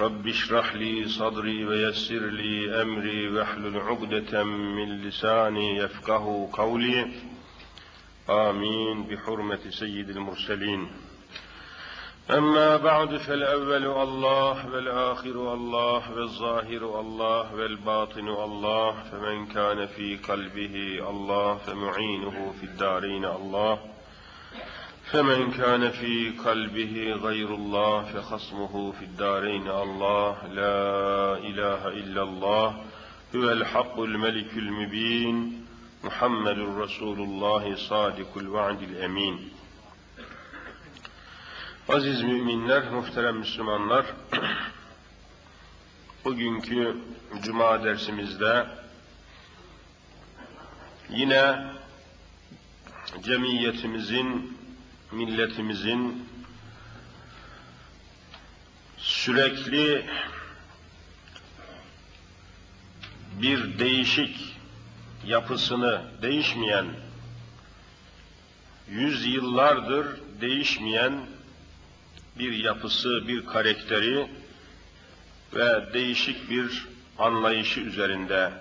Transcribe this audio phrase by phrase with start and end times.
[0.00, 7.10] رب اشرح لي صدري ويسر لي أمري واحلل عقدة من لساني يفقه قولي.
[8.30, 9.02] آمين.
[9.02, 10.90] بحرمة سيد المرسلين.
[12.30, 21.56] أما بعد فالأول الله والآخر الله والظاهر الله والباطن الله فمن كان في قلبه الله
[21.56, 23.99] فمعينه في الدارين الله.
[25.11, 32.85] فمن كان في قلبه غير الله فخصمه في الدارين الله لا إله إلا الله
[33.35, 35.65] هو الحق الملك المبين
[36.03, 39.49] محمد رسول الله صادق الوعد الأمين
[41.89, 44.05] Aziz müminler, muhterem Müslümanlar,
[46.25, 46.97] bugünkü
[47.43, 48.65] Cuma dersimizde
[51.09, 51.65] yine
[53.23, 54.57] cemiyetimizin,
[55.12, 56.28] milletimizin
[58.98, 60.06] sürekli
[63.32, 64.56] bir değişik
[65.26, 66.86] yapısını değişmeyen,
[68.88, 70.06] yüz yıllardır
[70.40, 71.26] değişmeyen
[72.38, 74.26] bir yapısı, bir karakteri
[75.54, 76.86] ve değişik bir
[77.18, 78.52] anlayışı üzerinde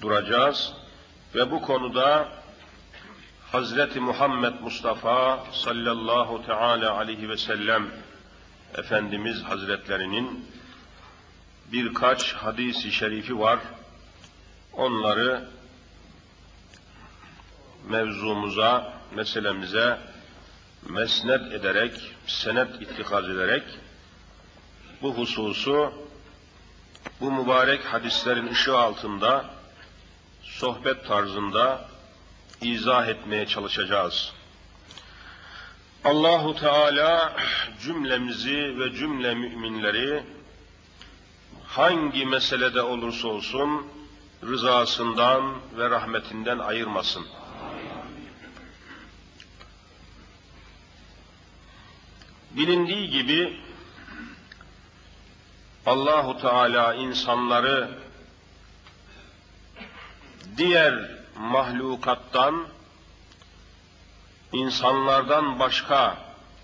[0.00, 0.72] duracağız.
[1.34, 2.37] Ve bu konuda
[3.52, 7.86] Hazreti Muhammed Mustafa sallallahu teala aleyhi ve sellem
[8.74, 10.46] Efendimiz Hazretlerinin
[11.72, 13.58] birkaç hadisi şerifi var.
[14.72, 15.48] Onları
[17.88, 19.98] mevzumuza, meselemize
[20.88, 23.64] mesnet ederek, senet ittikaz ederek
[25.02, 25.92] bu hususu
[27.20, 29.44] bu mübarek hadislerin ışığı altında
[30.42, 31.88] sohbet tarzında
[32.62, 34.32] izah etmeye çalışacağız.
[36.04, 37.36] Allahu Teala
[37.82, 40.22] cümlemizi ve cümle müminleri
[41.66, 43.86] hangi meselede olursa olsun
[44.42, 47.26] rızasından ve rahmetinden ayırmasın.
[52.50, 53.60] Bilindiği gibi
[55.86, 57.90] Allahu Teala insanları
[60.56, 62.66] diğer mahlukattan
[64.52, 66.16] insanlardan başka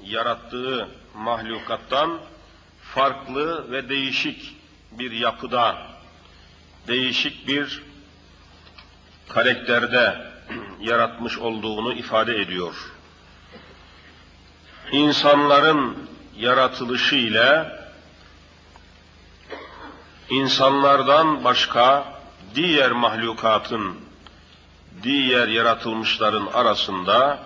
[0.03, 2.21] yarattığı mahlukattan
[2.95, 4.57] farklı ve değişik
[4.93, 5.79] bir yapıda,
[6.89, 7.83] değişik bir
[9.29, 10.33] karakterde
[10.81, 12.75] yaratmış olduğunu ifade ediyor.
[14.93, 17.79] İnsanların yaratılışı ile
[20.31, 22.15] insanlardan başka
[22.55, 24.04] diğer mahlukatın,
[25.03, 27.39] diğer yaratılmışların arasında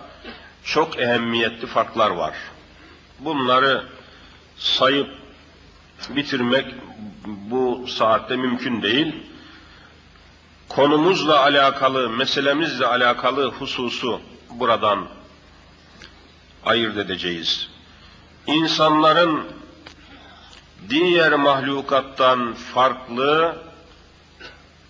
[0.63, 2.33] çok ehemmiyetli farklar var.
[3.19, 3.83] Bunları
[4.57, 5.09] sayıp
[6.09, 6.65] bitirmek
[7.25, 9.15] bu saatte mümkün değil.
[10.69, 15.07] Konumuzla alakalı, meselemizle alakalı hususu buradan
[16.65, 17.69] ayırt edeceğiz.
[18.47, 19.43] İnsanların
[20.89, 23.55] diğer mahlukattan farklı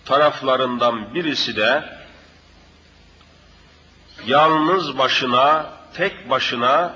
[0.04, 1.99] taraflarından birisi de
[4.26, 6.94] yalnız başına, tek başına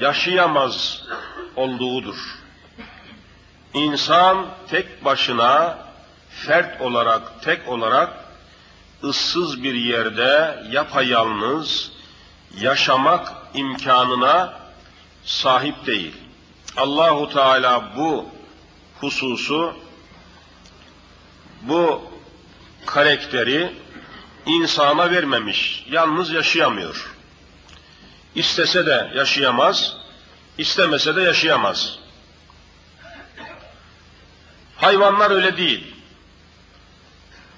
[0.00, 1.02] yaşayamaz
[1.56, 2.16] olduğudur.
[3.74, 5.78] İnsan tek başına,
[6.30, 8.24] fert olarak, tek olarak
[9.04, 11.92] ıssız bir yerde yapayalnız
[12.60, 14.54] yaşamak imkanına
[15.24, 16.14] sahip değil.
[16.76, 18.26] Allahu Teala bu
[19.00, 19.74] hususu,
[21.62, 22.02] bu
[22.86, 23.72] karakteri
[24.46, 25.86] insana vermemiş.
[25.90, 27.14] Yalnız yaşayamıyor.
[28.34, 29.96] İstese de yaşayamaz,
[30.58, 31.98] istemese de yaşayamaz.
[34.76, 35.94] Hayvanlar öyle değil.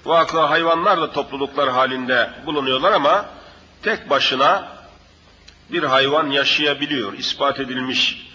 [0.05, 3.25] Vaka hayvanlar da topluluklar halinde bulunuyorlar ama
[3.81, 4.67] tek başına
[5.71, 8.27] bir hayvan yaşayabiliyor, ispat edilmiş.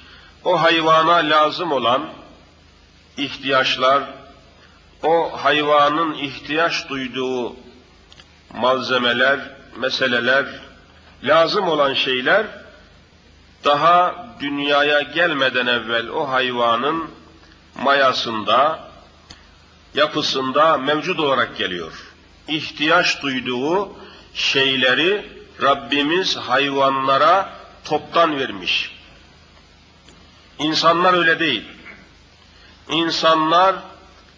[0.45, 2.09] O hayvana lazım olan
[3.17, 4.03] ihtiyaçlar,
[5.03, 7.64] o hayvanın ihtiyaç duyduğu
[8.55, 9.41] malzemeler,
[9.77, 10.47] meseleler,
[11.23, 12.47] lazım olan şeyler
[13.65, 17.11] daha dünyaya gelmeden evvel o hayvanın
[17.83, 18.89] mayasında,
[19.95, 21.93] yapısında mevcut olarak geliyor.
[22.49, 23.97] İhtiyaç duyduğu
[24.35, 25.27] şeyleri
[25.63, 27.53] Rabbimiz hayvanlara
[27.85, 28.93] toptan vermiş.
[30.59, 31.65] İnsanlar öyle değil.
[32.89, 33.77] İnsanlar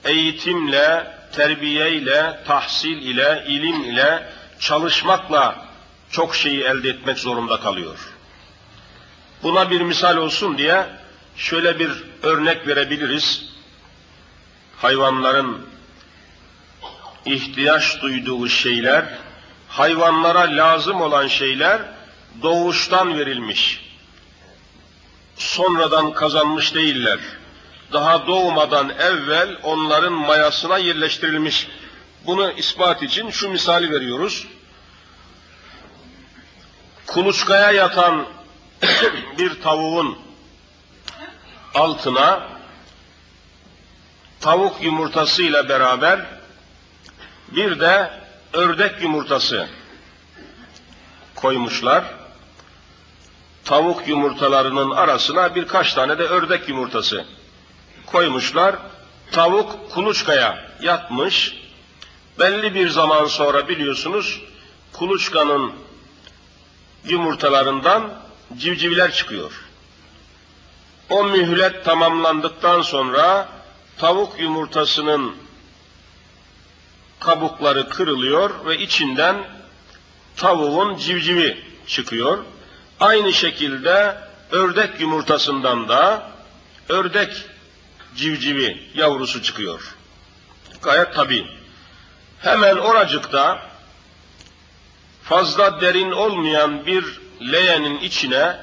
[0.05, 5.67] eğitimle, terbiyeyle, tahsil ile, ilim ile, çalışmakla
[6.11, 7.99] çok şeyi elde etmek zorunda kalıyor.
[9.43, 10.87] Buna bir misal olsun diye
[11.37, 13.45] şöyle bir örnek verebiliriz.
[14.77, 15.67] Hayvanların
[17.25, 19.05] ihtiyaç duyduğu şeyler,
[19.69, 21.83] hayvanlara lazım olan şeyler
[22.43, 23.87] doğuştan verilmiş.
[25.37, 27.19] Sonradan kazanmış değiller.
[27.93, 31.69] Daha doğmadan evvel onların mayasına yerleştirilmiş.
[32.27, 34.47] Bunu ispat için şu misali veriyoruz.
[37.07, 38.27] Kuluçkaya yatan
[39.39, 40.19] bir tavuğun
[41.75, 42.49] altına
[44.41, 46.27] tavuk yumurtasıyla beraber
[47.49, 48.11] bir de
[48.53, 49.69] ördek yumurtası
[51.35, 52.05] koymuşlar.
[53.65, 57.25] Tavuk yumurtalarının arasına birkaç tane de ördek yumurtası
[58.07, 58.77] koymuşlar.
[59.33, 61.57] Tavuk kuluçkaya yatmış.
[62.39, 64.41] Belli bir zaman sonra biliyorsunuz
[64.93, 65.73] kuluçkanın
[67.05, 68.13] yumurtalarından
[68.57, 69.53] civcivler çıkıyor.
[71.11, 73.49] O mühlet tamamlandıktan sonra
[73.99, 75.37] tavuk yumurtasının
[77.21, 79.37] kabukları kırılıyor ve içinden
[80.37, 82.39] tavuğun civcivi çıkıyor.
[83.01, 84.17] Aynı şekilde
[84.51, 86.31] ördek yumurtasından da
[86.89, 87.45] ördek
[88.17, 89.97] civcivi yavrusu çıkıyor.
[90.83, 91.47] Gayet tabi.
[92.39, 93.63] Hemen oracıkta
[95.23, 97.21] fazla derin olmayan bir
[97.53, 98.57] leğenin içine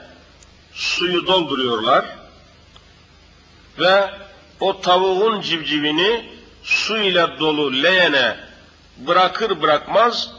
[0.74, 2.06] suyu dolduruyorlar
[3.80, 4.14] ve
[4.60, 6.30] o tavuğun civcivini
[6.64, 8.38] su ile dolu leğene
[8.98, 10.32] bırakır bırakmaz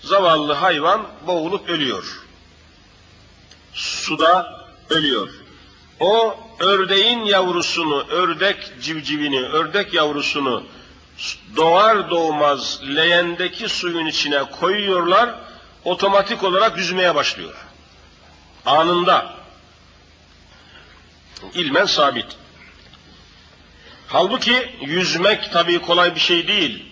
[0.00, 2.22] zavallı hayvan boğulup ölüyor.
[3.72, 5.47] Suda ölüyor.
[6.00, 10.64] O ördeğin yavrusunu, ördek civcivini, ördek yavrusunu
[11.56, 15.34] doğar doğmaz leğendeki suyun içine koyuyorlar,
[15.84, 17.54] otomatik olarak yüzmeye başlıyor.
[18.66, 19.34] Anında.
[21.54, 22.26] İlmen sabit.
[24.08, 26.84] Halbuki yüzmek tabii kolay bir şey değil.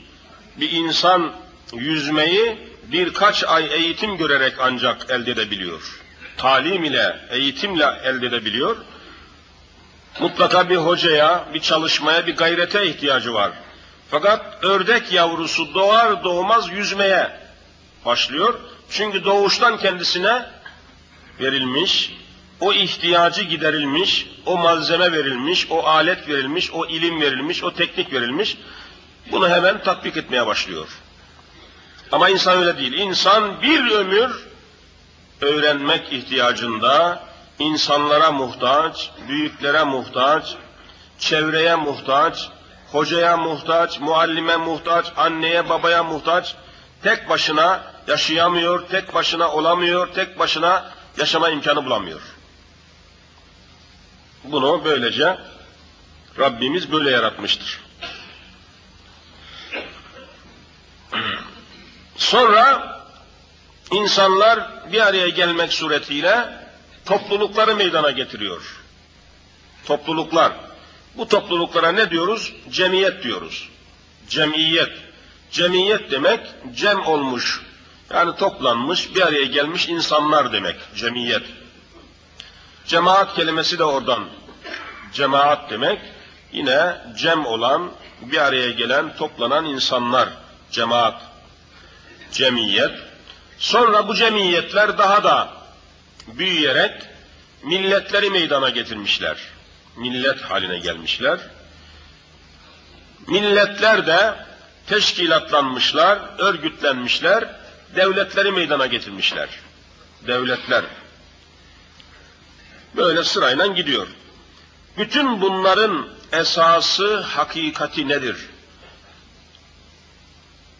[0.57, 1.33] Bir insan
[1.73, 2.59] yüzmeyi
[2.93, 6.01] birkaç ay eğitim görerek ancak elde edebiliyor.
[6.37, 8.77] Talim ile, eğitimle elde edebiliyor.
[10.21, 13.53] Mutlaka bir hocaya, bir çalışmaya, bir gayrete ihtiyacı var.
[14.11, 17.41] Fakat ördek yavrusu doğar doğmaz yüzmeye
[18.05, 18.61] başlıyor.
[18.91, 20.47] Çünkü doğuştan kendisine
[21.41, 22.13] verilmiş,
[22.61, 28.57] o ihtiyacı giderilmiş, o malzeme verilmiş, o alet verilmiş, o ilim verilmiş, o teknik verilmiş.
[29.33, 30.89] Bunu hemen tatbik etmeye başlıyor.
[32.13, 32.93] Ama insan öyle değil.
[32.93, 34.47] İnsan bir ömür
[35.41, 37.27] öğrenmek ihtiyacında,
[37.59, 40.57] insanlara muhtaç, büyüklere muhtaç,
[41.19, 42.49] çevreye muhtaç,
[42.93, 46.55] hocaya muhtaç, muallime muhtaç, anneye babaya muhtaç,
[47.03, 52.21] tek başına yaşayamıyor, tek başına olamıyor, tek başına yaşama imkanı bulamıyor.
[54.45, 55.39] Bunu böylece
[56.39, 57.81] Rabbimiz böyle yaratmıştır.
[62.17, 62.97] Sonra
[63.93, 64.61] insanlar
[64.93, 66.66] bir araya gelmek suretiyle
[67.07, 68.63] toplulukları meydana getiriyor.
[69.85, 70.53] Topluluklar.
[71.17, 72.53] Bu topluluklara ne diyoruz?
[72.71, 73.69] Cemiyet diyoruz.
[74.29, 74.93] Cemiyet.
[75.51, 76.41] Cemiyet demek
[76.75, 77.63] cem olmuş.
[78.11, 80.77] Yani toplanmış, bir araya gelmiş insanlar demek.
[80.97, 81.43] Cemiyet.
[82.87, 84.25] Cemaat kelimesi de oradan.
[85.13, 86.01] Cemaat demek
[86.53, 87.91] yine cem olan,
[88.23, 90.29] bir araya gelen, toplanan insanlar.
[90.71, 91.23] Cemaat.
[92.33, 92.93] Cemiyet.
[93.59, 95.53] Sonra bu cemiyetler daha da
[96.27, 97.03] büyüyerek
[97.63, 99.37] milletleri meydana getirmişler.
[99.97, 101.39] Millet haline gelmişler.
[103.27, 104.35] Milletler de
[104.87, 107.45] teşkilatlanmışlar, örgütlenmişler,
[107.97, 109.49] devletleri meydana getirmişler.
[110.27, 110.85] Devletler.
[112.97, 114.07] Böyle sırayla gidiyor.
[114.99, 118.37] Bütün bunların esası, hakikati nedir?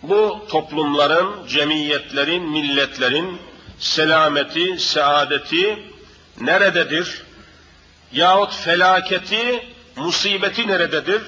[0.03, 3.41] Bu toplumların, cemiyetlerin, milletlerin
[3.79, 5.79] selameti, saadeti
[6.41, 7.23] nerededir?
[8.13, 9.67] Yahut felaketi,
[9.97, 11.23] musibeti nerededir?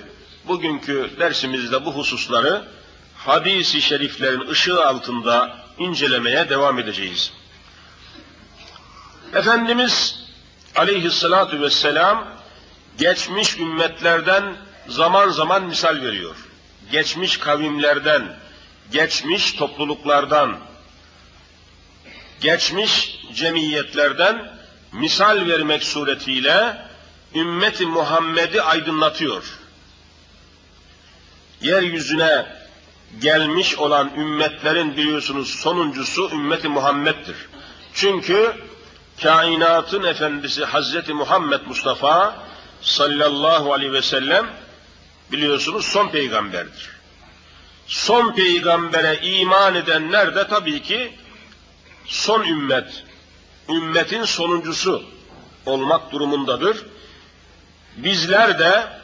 [0.44, 2.64] Bugünkü dersimizde bu hususları
[3.16, 7.32] hadisi şeriflerin ışığı altında incelemeye devam edeceğiz.
[9.34, 10.24] Efendimiz
[10.76, 12.28] aleyhissalatu vesselam
[12.98, 14.56] geçmiş ümmetlerden
[14.88, 16.36] zaman zaman misal veriyor.
[16.92, 18.36] Geçmiş kavimlerden,
[18.92, 20.58] geçmiş topluluklardan,
[22.40, 24.52] geçmiş cemiyetlerden
[24.92, 26.76] misal vermek suretiyle
[27.34, 29.44] ümmeti Muhammed'i aydınlatıyor.
[31.60, 32.46] Yeryüzüne
[33.20, 37.36] gelmiş olan ümmetlerin biliyorsunuz sonuncusu ümmeti Muhammed'dir.
[37.94, 38.52] Çünkü
[39.22, 42.36] kainatın efendisi Hazreti Muhammed Mustafa
[42.82, 44.46] sallallahu aleyhi ve sellem
[45.32, 46.90] biliyorsunuz son peygamberdir.
[47.86, 51.12] Son peygambere iman edenler de tabii ki
[52.08, 53.04] son ümmet,
[53.68, 55.04] ümmetin sonuncusu
[55.66, 56.86] olmak durumundadır.
[57.96, 58.98] Bizler de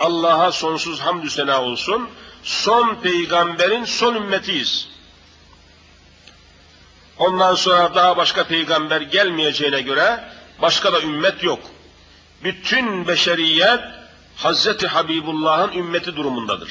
[0.00, 2.08] Allah'a sonsuz hamdü sena olsun,
[2.42, 4.88] son peygamberin son ümmetiyiz.
[7.18, 10.24] Ondan sonra daha başka peygamber gelmeyeceğine göre
[10.62, 11.60] başka da ümmet yok.
[12.44, 13.80] Bütün beşeriyet
[14.36, 16.70] Hazreti Habibullah'ın ümmeti durumundadır.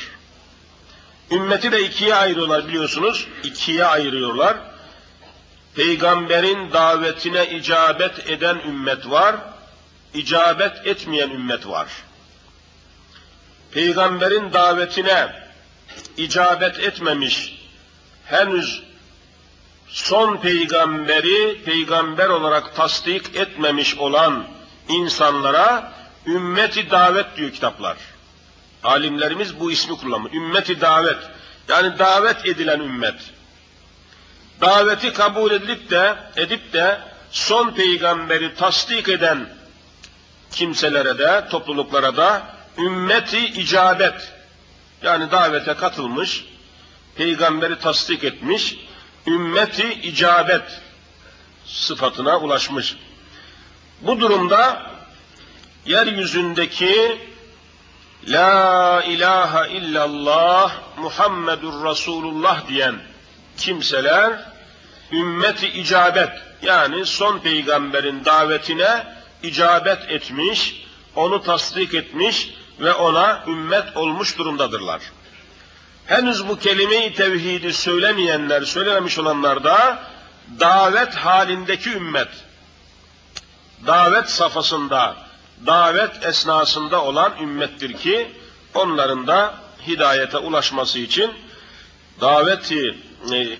[1.32, 3.28] Ümmeti de ikiye ayırıyorlar biliyorsunuz.
[3.44, 4.58] İkiye ayırıyorlar.
[5.78, 9.36] Peygamberin davetine icabet eden ümmet var,
[10.14, 11.88] icabet etmeyen ümmet var.
[13.72, 15.28] Peygamberin davetine
[16.18, 17.64] icabet etmemiş,
[18.26, 18.84] henüz
[19.88, 24.48] son peygamberi peygamber olarak tasdik etmemiş olan
[24.90, 25.94] insanlara
[26.26, 27.98] ümmeti davet diyor kitaplar.
[28.84, 30.34] Alimlerimiz bu ismi kullanıyor.
[30.34, 31.18] Ümmeti davet.
[31.70, 33.37] Yani davet edilen ümmet.
[34.62, 37.00] Daveti kabul edilip de edip de
[37.32, 39.50] son peygamberi tasdik eden
[40.52, 42.44] kimselere de topluluklara da
[42.78, 44.34] ümmeti icabet
[45.04, 46.46] yani davete katılmış,
[47.16, 48.76] peygamberi tasdik etmiş,
[49.28, 50.82] ümmeti icabet
[51.66, 52.96] sıfatına ulaşmış.
[54.02, 54.92] Bu durumda
[55.86, 57.22] yeryüzündeki
[58.28, 62.96] La ilahe illallah Muhammedur Resulullah diyen
[63.58, 64.46] kimseler
[65.12, 66.30] ümmeti icabet
[66.62, 69.08] yani son peygamberin davetine
[69.44, 70.86] icabet etmiş,
[71.16, 75.02] onu tasdik etmiş ve ona ümmet olmuş durumdadırlar.
[76.06, 80.00] Henüz bu kelime-i tevhidi söylemeyenler, söylememiş olanlar da
[80.60, 82.28] davet halindeki ümmet,
[83.88, 85.16] davet safhasında,
[85.66, 88.32] davet esnasında olan ümmettir ki
[88.74, 89.54] onların da
[89.88, 91.32] hidayete ulaşması için
[92.22, 92.98] daveti,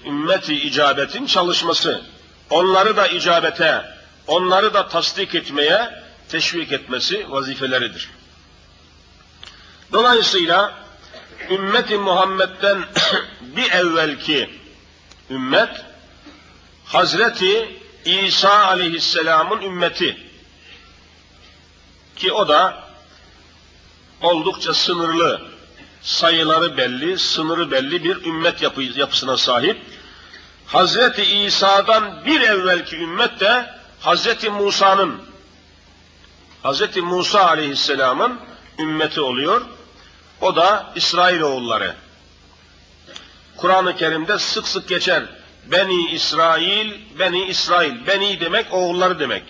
[0.06, 2.02] ümmeti icabetin çalışması,
[2.50, 3.86] onları da icabete,
[4.28, 8.10] onları da tasdik etmeye teşvik etmesi vazifeleridir.
[9.94, 10.74] Dolayısıyla
[11.50, 12.86] ümmeti Muhammed'den
[13.42, 14.50] bir evvelki
[15.30, 15.70] ümmet
[16.86, 20.18] Hazreti İsa aleyhisselamın ümmeti
[22.16, 22.84] ki o da
[24.22, 25.42] oldukça sınırlı,
[26.02, 29.78] sayıları belli, sınırı belli bir ümmet yapı, yapısına sahip.
[30.66, 33.66] Hazreti İsa'dan bir evvelki ümmet de
[34.00, 35.22] Hazreti Musa'nın
[36.64, 38.40] Hazreti Musa aleyhisselamın
[38.80, 39.62] ümmeti oluyor.
[40.42, 41.96] O da İsrailoğulları.
[43.58, 45.24] Kur'an-ı Kerim'de sık sık geçer.
[45.66, 48.08] Beni İsrail, Beni İsrail.
[48.08, 49.44] Beni demek oğulları demek.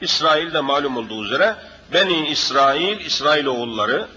[0.00, 1.56] İsrail de malum olduğu üzere
[1.92, 4.08] Beni İsrail, İsrail oğulları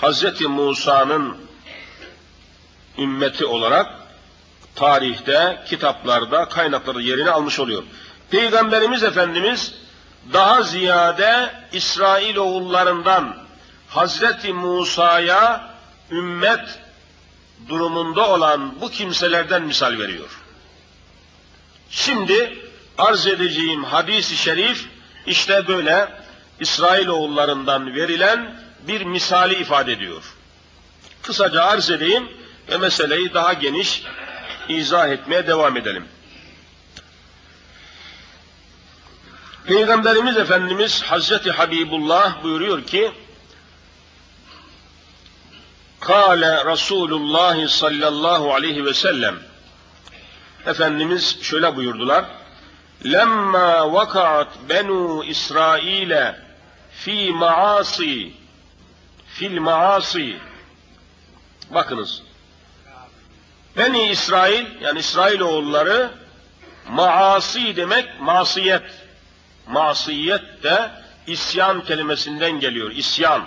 [0.00, 1.36] Hazreti Musa'nın
[2.98, 3.86] ümmeti olarak
[4.74, 7.82] tarihte, kitaplarda, kaynaklarda yerini almış oluyor.
[8.30, 9.74] Peygamberimiz Efendimiz
[10.32, 13.36] daha ziyade İsrail oğullarından
[13.88, 15.70] Hazreti Musa'ya
[16.10, 16.78] ümmet
[17.68, 20.40] durumunda olan bu kimselerden misal veriyor.
[21.90, 22.58] Şimdi
[22.98, 24.88] arz edeceğim hadis-i şerif
[25.26, 26.08] işte böyle
[26.60, 30.22] İsrail oğullarından verilen bir misali ifade ediyor.
[31.22, 32.28] Kısaca arz edeyim
[32.68, 34.02] ve meseleyi daha geniş
[34.68, 36.04] izah etmeye devam edelim.
[39.66, 43.12] Peygamberimiz Efendimiz Hazreti Habibullah buyuruyor ki
[46.00, 49.38] Kale Resulullah sallallahu aleyhi ve sellem
[50.66, 52.24] Efendimiz şöyle buyurdular.
[53.04, 56.36] Lemma vakaat benu İsrail'e
[56.92, 58.39] fi maasi
[59.34, 60.36] fil maasi.
[61.70, 62.22] Bakınız.
[63.76, 66.10] Beni İsrail yani İsrail oğulları
[66.88, 68.82] maasi demek masiyet
[69.66, 70.90] masiyet de
[71.26, 73.42] isyan kelimesinden geliyor isyan.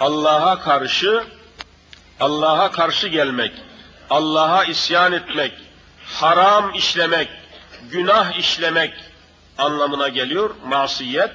[0.00, 1.24] Allah'a karşı
[2.20, 3.52] Allah'a karşı gelmek
[4.10, 5.52] Allah'a isyan etmek
[6.06, 7.28] haram işlemek
[7.90, 8.94] günah işlemek
[9.58, 11.30] anlamına geliyor masiyet.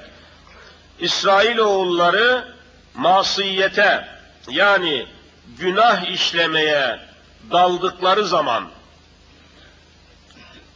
[1.00, 2.59] İsrailoğulları
[2.96, 4.08] masiyete
[4.50, 5.08] yani
[5.60, 7.00] günah işlemeye
[7.52, 8.70] daldıkları zaman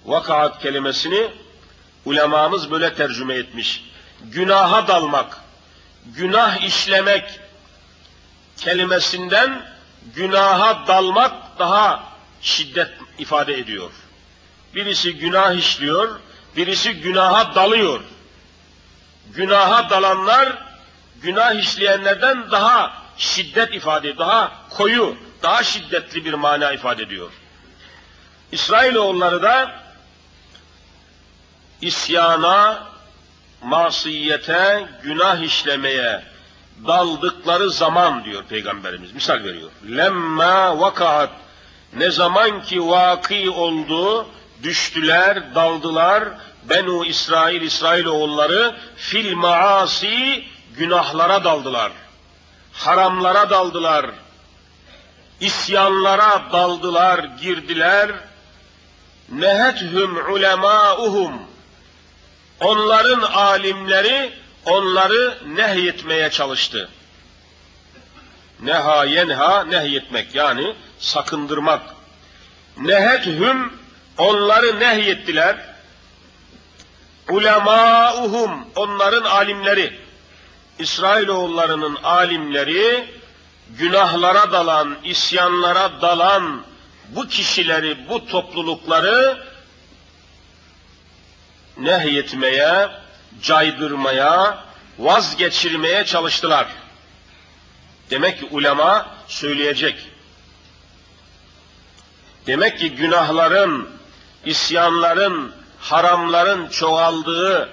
[0.05, 1.31] vakaat kelimesini
[2.05, 3.83] ulemamız böyle tercüme etmiş.
[4.23, 5.37] Günaha dalmak,
[6.05, 7.39] günah işlemek
[8.57, 9.65] kelimesinden
[10.15, 12.03] günaha dalmak daha
[12.41, 13.91] şiddet ifade ediyor.
[14.75, 16.19] Birisi günah işliyor,
[16.57, 18.01] birisi günaha dalıyor.
[19.33, 20.72] Günaha dalanlar
[21.23, 27.31] günah işleyenlerden daha şiddet ifade, daha koyu, daha şiddetli bir mana ifade ediyor.
[28.51, 29.71] İsrailoğulları da
[31.81, 32.83] isyana,
[33.61, 36.23] masiyete, günah işlemeye
[36.87, 39.11] daldıkları zaman diyor Peygamberimiz.
[39.11, 39.71] Misal veriyor.
[39.97, 41.29] Lemma vakaat
[41.93, 44.27] ne zaman ki vaki oldu,
[44.63, 46.23] düştüler, daldılar,
[46.69, 50.43] Benu İsrail, İsrail oğulları fil maasi
[50.77, 51.91] günahlara daldılar.
[52.73, 54.05] Haramlara daldılar.
[55.39, 58.11] isyanlara daldılar, girdiler.
[59.29, 61.41] Nehethüm ulemâuhum.
[62.59, 64.33] Onların alimleri
[64.65, 66.89] onları nehyetmeye çalıştı.
[68.59, 71.81] Neha yenha nehyetmek yani sakındırmak.
[72.77, 73.73] Nehethüm
[74.17, 75.57] onları nehyettiler.
[77.29, 80.02] Ulemâuhum onların alimleri.
[80.79, 83.09] İsrailoğullarının alimleri
[83.69, 86.63] günahlara dalan, isyanlara dalan
[87.09, 89.47] bu kişileri, bu toplulukları
[91.77, 92.89] nehyetmeye,
[93.41, 94.63] caydırmaya,
[94.99, 96.67] vazgeçirmeye çalıştılar.
[98.09, 100.09] Demek ki ulema söyleyecek.
[102.47, 103.89] Demek ki günahların,
[104.45, 107.69] isyanların, haramların çoğaldığı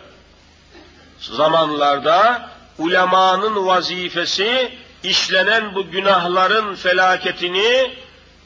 [1.21, 2.50] zamanlarda
[2.81, 4.73] ulemanın vazifesi
[5.03, 7.95] işlenen bu günahların felaketini,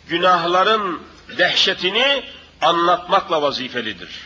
[0.08, 1.02] günahların
[1.38, 2.24] dehşetini
[2.61, 4.20] anlatmakla vazifelidir.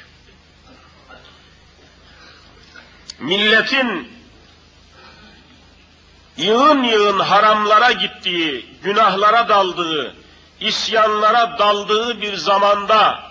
[3.19, 4.13] Milletin
[6.37, 10.15] yığın yığın haramlara gittiği, günahlara daldığı,
[10.61, 13.23] isyanlara daldığı bir zamanda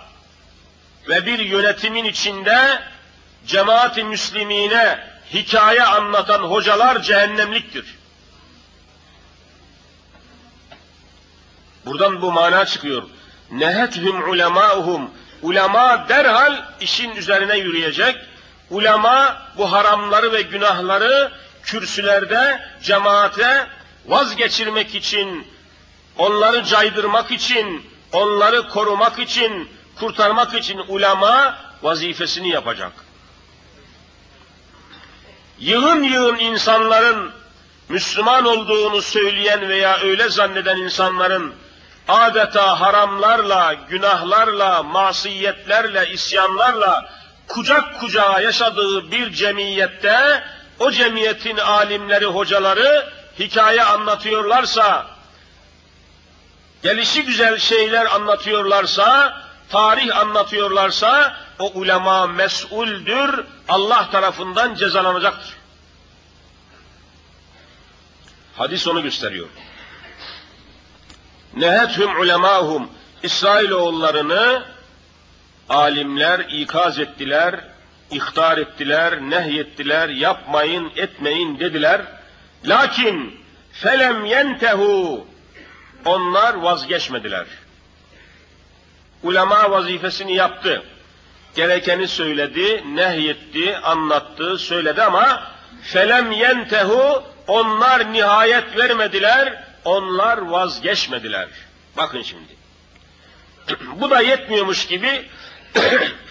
[1.09, 2.81] ve bir yönetimin içinde
[3.47, 7.97] cemaat-i müslimine hikaye anlatan hocalar cehennemliktir.
[11.85, 13.03] Buradan bu mana çıkıyor.
[13.51, 15.11] Nehethum ulemâhum.
[15.41, 18.15] Ulema derhal işin üzerine yürüyecek.
[18.69, 21.31] Ulema bu haramları ve günahları
[21.63, 23.67] kürsülerde cemaate
[24.05, 25.47] vazgeçirmek için,
[26.17, 32.91] onları caydırmak için, onları korumak için, kurtarmak için ulema vazifesini yapacak.
[35.59, 37.31] Yığın yığın insanların
[37.89, 41.53] Müslüman olduğunu söyleyen veya öyle zanneden insanların
[42.07, 47.09] adeta haramlarla, günahlarla, masiyetlerle, isyanlarla
[47.47, 50.43] kucak kucağa yaşadığı bir cemiyette
[50.79, 55.05] o cemiyetin alimleri, hocaları hikaye anlatıyorlarsa,
[56.83, 59.37] gelişi güzel şeyler anlatıyorlarsa,
[59.69, 65.57] tarih anlatıyorlarsa o ulema mesuldür, Allah tarafından cezalanacaktır.
[68.55, 69.47] Hadis onu gösteriyor.
[71.55, 72.89] Nehethum ulemahum
[73.23, 74.63] İsrailoğullarını
[75.69, 77.63] alimler ikaz ettiler,
[78.11, 82.01] ihtar ettiler, nehyettiler, yapmayın, etmeyin dediler.
[82.65, 83.39] Lakin
[83.71, 85.27] felem yentehu
[86.05, 87.45] onlar vazgeçmediler.
[89.23, 90.83] Ulema vazifesini yaptı.
[91.57, 95.43] Gerekeni söyledi, nehyetti, anlattı, söyledi ama
[95.81, 101.47] felem yentehu onlar nihayet vermediler, onlar vazgeçmediler.
[101.97, 102.55] Bakın şimdi.
[104.01, 105.25] Bu da yetmiyormuş gibi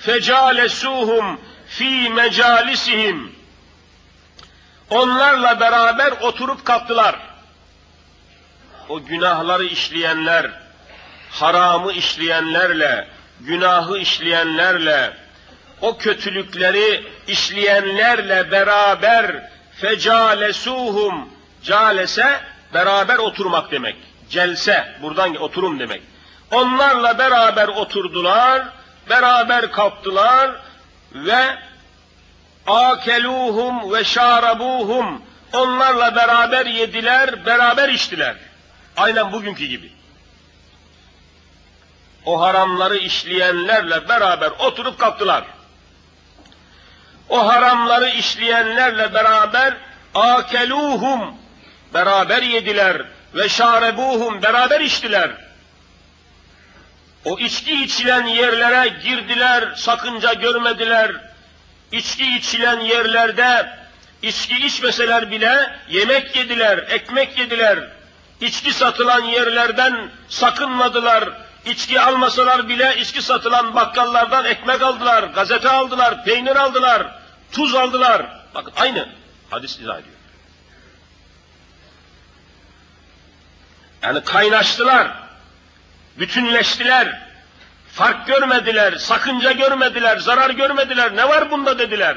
[0.00, 3.32] fecalesuhum fi mecalisihim
[4.90, 7.16] onlarla beraber oturup kalktılar.
[8.88, 10.50] O günahları işleyenler,
[11.30, 15.12] haramı işleyenlerle, günahı işleyenlerle,
[15.80, 21.28] o kötülükleri işleyenlerle beraber fecalesuhum
[21.62, 22.40] calese
[22.74, 23.96] beraber oturmak demek.
[24.30, 26.02] Celse buradan oturum demek.
[26.50, 28.68] Onlarla beraber oturdular,
[29.10, 30.50] beraber kalktılar
[31.14, 31.56] ve
[32.66, 35.22] akeluhum ve şarabuhum
[35.52, 38.36] onlarla beraber yediler, beraber içtiler.
[38.96, 39.92] Aynen bugünkü gibi.
[42.26, 45.44] O haramları işleyenlerle beraber oturup kalktılar.
[47.28, 49.74] o haramları işleyenlerle beraber
[50.14, 51.36] akeluhum
[51.94, 53.02] beraber yediler
[53.34, 55.30] ve şarebuhum beraber içtiler.
[57.24, 61.12] O içki içilen yerlere girdiler, sakınca görmediler.
[61.92, 63.78] İçki içilen yerlerde
[64.22, 67.78] içki içmeseler bile yemek yediler, ekmek yediler.
[68.40, 71.45] İçki satılan yerlerden sakınmadılar.
[71.66, 77.06] İçki almasalar bile içki satılan bakkallardan ekmek aldılar, gazete aldılar, peynir aldılar,
[77.52, 78.26] tuz aldılar.
[78.54, 79.08] Bakın aynı
[79.50, 80.16] hadis izah ediyor.
[84.02, 85.08] Yani kaynaştılar,
[86.18, 87.22] bütünleştiler,
[87.92, 92.16] fark görmediler, sakınca görmediler, zarar görmediler, ne var bunda dediler.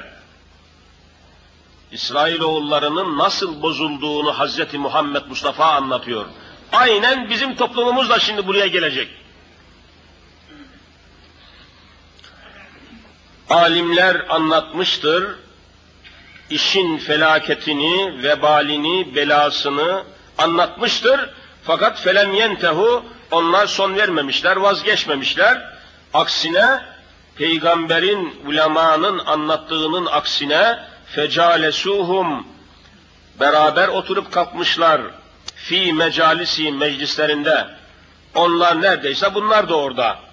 [1.92, 6.26] İsrailoğullarının nasıl bozulduğunu Hazreti Muhammed Mustafa anlatıyor.
[6.72, 9.10] Aynen bizim toplumumuz da şimdi buraya gelecek.
[13.50, 15.36] Alimler anlatmıştır,
[16.50, 20.04] işin felaketini, vebalini, belasını
[20.38, 21.30] anlatmıştır.
[21.64, 25.80] Fakat felem yentehu onlar son vermemişler, vazgeçmemişler.
[26.14, 26.82] Aksine
[27.36, 32.48] peygamberin, ulemanın anlattığının aksine fecalesuhum
[33.40, 35.02] beraber oturup kalkmışlar
[35.56, 37.68] fi mecalisi meclislerinde.
[38.36, 40.29] Onlar neredeyse bunlar da orada.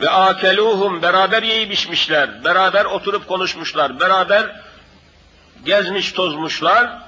[0.00, 4.60] Ve akeluhum beraber yiyip içmişler, beraber oturup konuşmuşlar, beraber
[5.64, 6.98] gezmiş tozmuşlar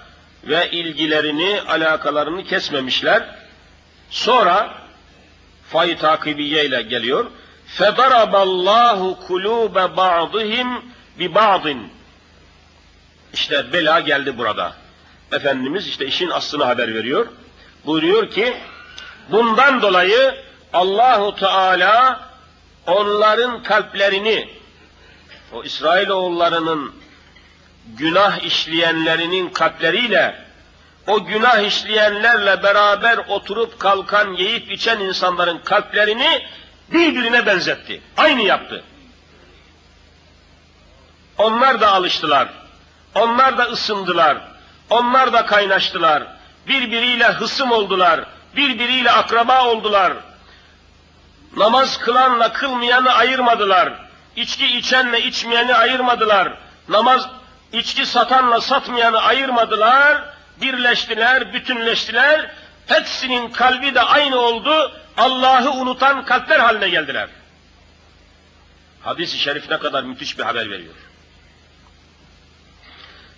[0.45, 3.29] ve ilgilerini, alakalarını kesmemişler.
[4.11, 4.75] Sonra
[5.69, 7.27] fay takibiye ile geliyor.
[7.79, 10.81] فَضَرَبَ اللّٰهُ قُلُوبَ بَعْضِهِمْ
[11.19, 11.77] بِبَعْضٍ
[13.33, 14.73] İşte bela geldi burada.
[15.33, 17.27] Efendimiz işte işin aslını haber veriyor.
[17.87, 18.57] Buyuruyor ki,
[19.31, 20.35] bundan dolayı
[20.73, 22.26] Allahu Teala
[22.88, 24.50] onların kalplerini,
[25.54, 26.96] o İsrailoğullarının
[27.98, 30.48] günah işleyenlerinin kalpleriyle
[31.08, 36.46] o günah işleyenlerle beraber oturup kalkan, yiyip içen insanların kalplerini
[36.92, 38.02] birbirine benzetti.
[38.18, 38.84] Aynı yaptı.
[41.38, 42.50] Onlar da alıştılar.
[43.16, 44.38] Onlar da ısındılar.
[44.90, 46.24] Onlar da kaynaştılar.
[46.68, 48.26] Birbiriyle hısım oldular.
[48.56, 50.14] Birbiriyle akraba oldular.
[51.57, 53.93] Namaz kılanla kılmayanı ayırmadılar.
[54.37, 56.59] İçki içenle içmeyeni ayırmadılar.
[56.89, 57.29] Namaz
[57.73, 60.25] içki satanla satmayanı ayırmadılar.
[60.61, 62.51] Birleştiler, bütünleştiler.
[62.87, 64.93] Hepsinin kalbi de aynı oldu.
[65.17, 67.29] Allah'ı unutan kalpler haline geldiler.
[69.03, 70.95] Hadis-i şerif ne kadar müthiş bir haber veriyor.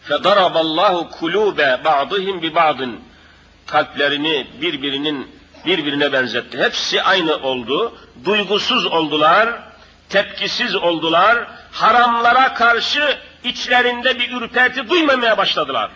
[0.08, 2.96] فَضَرَبَ اللّٰهُ كُلُوبَ بَعْضِهِمْ بِبَعْضٍ
[3.66, 6.57] Kalplerini birbirinin birbirine benzetti.
[6.57, 7.97] Hepsi aynı oldu.
[8.25, 9.59] Duygusuz oldular,
[10.09, 11.47] tepkisiz oldular.
[11.71, 15.91] Haramlara karşı içlerinde bir ürperti duymamaya başladılar.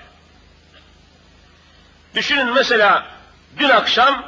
[2.15, 3.05] Düşünün mesela
[3.59, 4.25] dün akşam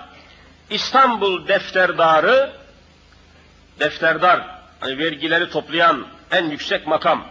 [0.70, 2.52] İstanbul defterdarı,
[3.80, 4.42] defterdar,
[4.80, 7.26] hani vergileri toplayan en yüksek makam,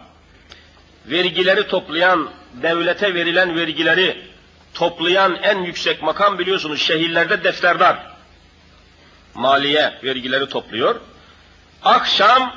[1.07, 2.31] vergileri toplayan,
[2.63, 4.34] devlete verilen vergileri
[4.75, 7.97] toplayan en yüksek makam biliyorsunuz şehirlerde defterdar.
[9.35, 11.01] Maliye vergileri topluyor.
[11.85, 12.55] Akşam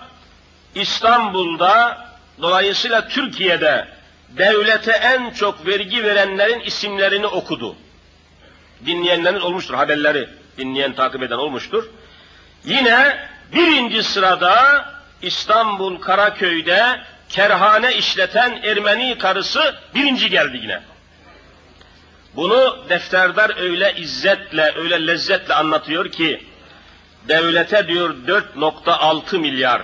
[0.76, 2.08] İstanbul'da
[2.42, 3.88] dolayısıyla Türkiye'de
[4.30, 7.76] devlete en çok vergi verenlerin isimlerini okudu.
[8.86, 11.90] Dinleyenlerin olmuştur haberleri, dinleyen takip eden olmuştur.
[12.66, 13.18] Yine
[13.54, 14.86] birinci sırada
[15.22, 17.00] İstanbul Karaköy'de
[17.30, 20.82] kerhane işleten Ermeni karısı birinci geldi yine.
[22.38, 26.44] Bunu defterdar öyle izzetle, öyle lezzetle anlatıyor ki,
[27.28, 29.82] devlete diyor 4.6 milyar,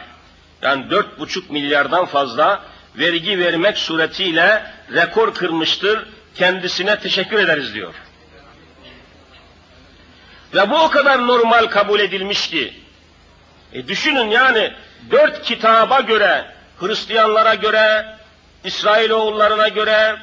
[0.62, 2.64] yani 4.5 milyardan fazla
[2.98, 7.94] vergi vermek suretiyle rekor kırmıştır, kendisine teşekkür ederiz diyor.
[10.54, 12.74] Ve bu o kadar normal kabul edilmiş ki,
[13.74, 14.74] e düşünün yani
[15.12, 16.46] dört kitaba göre,
[16.80, 18.18] Hristiyanlara göre,
[18.64, 20.18] İsrailoğullarına göre,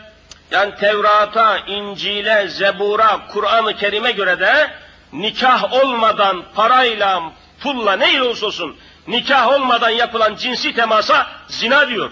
[0.51, 4.71] yani Tevrat'a, İncil'e, Zebur'a, Kur'an-ı Kerim'e göre de
[5.13, 12.11] nikah olmadan parayla, pulla ne olursa olsun nikah olmadan yapılan cinsi temasa zina diyor.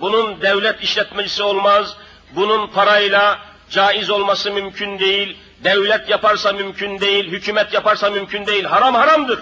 [0.00, 1.96] Bunun devlet işletmecisi olmaz,
[2.30, 3.38] bunun parayla
[3.70, 9.40] caiz olması mümkün değil, devlet yaparsa mümkün değil, hükümet yaparsa mümkün değil, haram haramdır.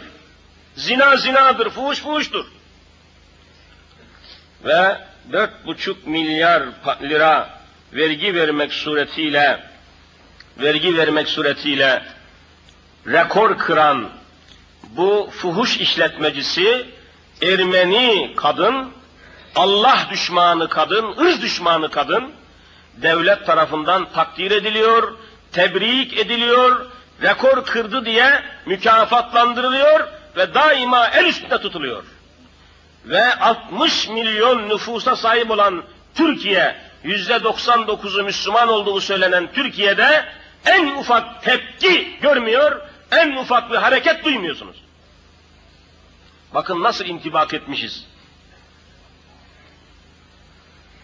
[0.76, 2.46] Zina zinadır, fuhuş fuhuştur.
[4.64, 4.98] Ve
[5.32, 6.62] dört buçuk milyar
[7.02, 7.60] lira
[7.92, 9.60] vergi vermek suretiyle
[10.58, 12.02] vergi vermek suretiyle
[13.06, 14.08] rekor kıran
[14.90, 16.86] bu fuhuş işletmecisi
[17.42, 18.90] Ermeni kadın
[19.54, 22.32] Allah düşmanı kadın, ırz düşmanı kadın
[22.96, 25.14] devlet tarafından takdir ediliyor,
[25.52, 26.86] tebrik ediliyor,
[27.22, 32.04] rekor kırdı diye mükafatlandırılıyor ve daima el üstünde tutuluyor.
[33.08, 40.24] Ve 60 milyon nüfusa sahip olan Türkiye, yüzde 99'u Müslüman olduğu söylenen Türkiye'de
[40.66, 44.76] en ufak tepki görmüyor, en ufak bir hareket duymuyorsunuz.
[46.54, 48.04] Bakın nasıl intibak etmişiz.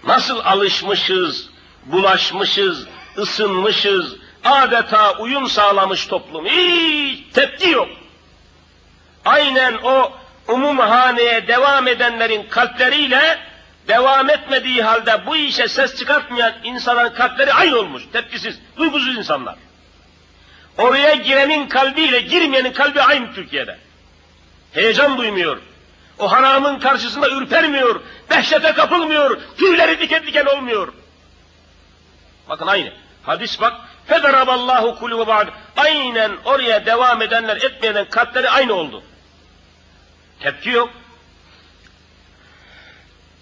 [0.07, 1.51] Nasıl alışmışız,
[1.87, 2.87] bulaşmışız,
[3.19, 6.47] ısınmışız, adeta uyum sağlamış toplum.
[6.47, 7.89] Hiç tepki yok.
[9.25, 10.13] Aynen o
[10.49, 13.39] umumhaneye devam edenlerin kalpleriyle
[13.89, 18.03] devam etmediği halde bu işe ses çıkartmayan insanların kalpleri aynı olmuş.
[18.13, 19.57] Tepkisiz, duygusuz insanlar.
[20.79, 23.79] Oraya girenin kalbiyle girmeyenin kalbi aynı Türkiye'de.
[24.73, 25.59] Heyecan duymuyor.
[26.19, 30.93] O haramın karşısında ürpermiyor, dehşete kapılmıyor, tüyleri diken diken olmuyor.
[32.49, 32.93] Bakın aynı.
[33.23, 33.73] Hadis bak.
[34.07, 35.49] Federaballahu kulubu ba'd.
[35.77, 39.03] Aynen oraya devam edenler etmeyenler kalpleri aynı oldu.
[40.41, 40.91] Tepki yok.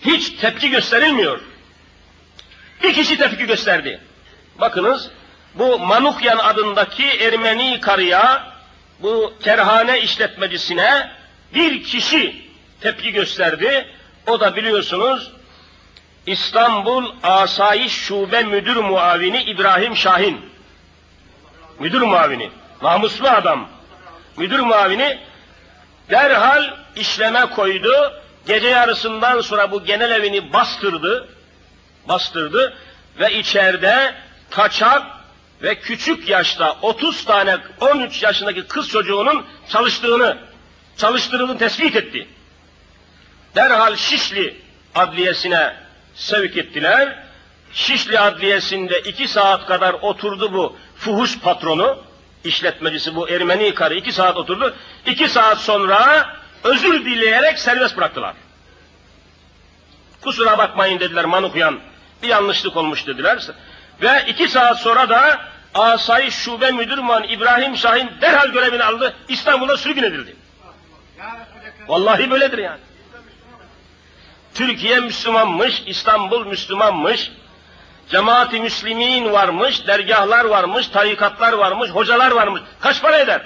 [0.00, 1.40] Hiç tepki gösterilmiyor.
[2.82, 4.00] Bir kişi tepki gösterdi.
[4.60, 5.10] Bakınız
[5.54, 8.52] bu Manukyan adındaki Ermeni karıya,
[9.02, 11.10] bu kerhane işletmecisine
[11.54, 12.46] bir kişi
[12.80, 13.86] tepki gösterdi.
[14.26, 15.32] O da biliyorsunuz
[16.26, 20.40] İstanbul Asayiş Şube Müdür Muavini İbrahim Şahin.
[21.78, 22.50] Müdür muavini,
[22.82, 23.68] namuslu adam.
[24.36, 25.18] Müdür muavini
[26.10, 28.12] derhal işleme koydu.
[28.46, 31.28] Gece yarısından sonra bu genel evini bastırdı.
[32.08, 32.74] Bastırdı
[33.20, 34.14] ve içeride
[34.50, 35.02] kaçak
[35.62, 40.38] ve küçük yaşta 30 tane 13 yaşındaki kız çocuğunun çalıştığını,
[40.96, 42.28] çalıştırıldığını tespit etti.
[43.54, 44.56] Derhal Şişli
[44.94, 45.76] adliyesine
[46.14, 47.22] sevk ettiler.
[47.72, 51.98] Şişli adliyesinde iki saat kadar oturdu bu fuhuş patronu,
[52.44, 54.74] işletmecisi bu Ermeni karı iki saat oturdu.
[55.06, 56.26] İki saat sonra
[56.64, 58.34] özür dileyerek serbest bıraktılar.
[60.20, 61.80] Kusura bakmayın dediler Manukyan,
[62.22, 63.46] bir yanlışlık olmuş dediler.
[64.02, 65.40] Ve iki saat sonra da
[65.74, 70.36] Asayiş Şube Müdür Muhan İbrahim Şahin derhal görevini aldı, İstanbul'a sürgün edildi.
[71.88, 72.80] Vallahi böyledir yani.
[74.54, 77.30] Türkiye Müslümanmış, İstanbul Müslümanmış,
[78.08, 82.62] Cemaati Müslimin varmış, dergahlar varmış, tarikatlar varmış, hocalar varmış.
[82.80, 83.42] Kaç para eder?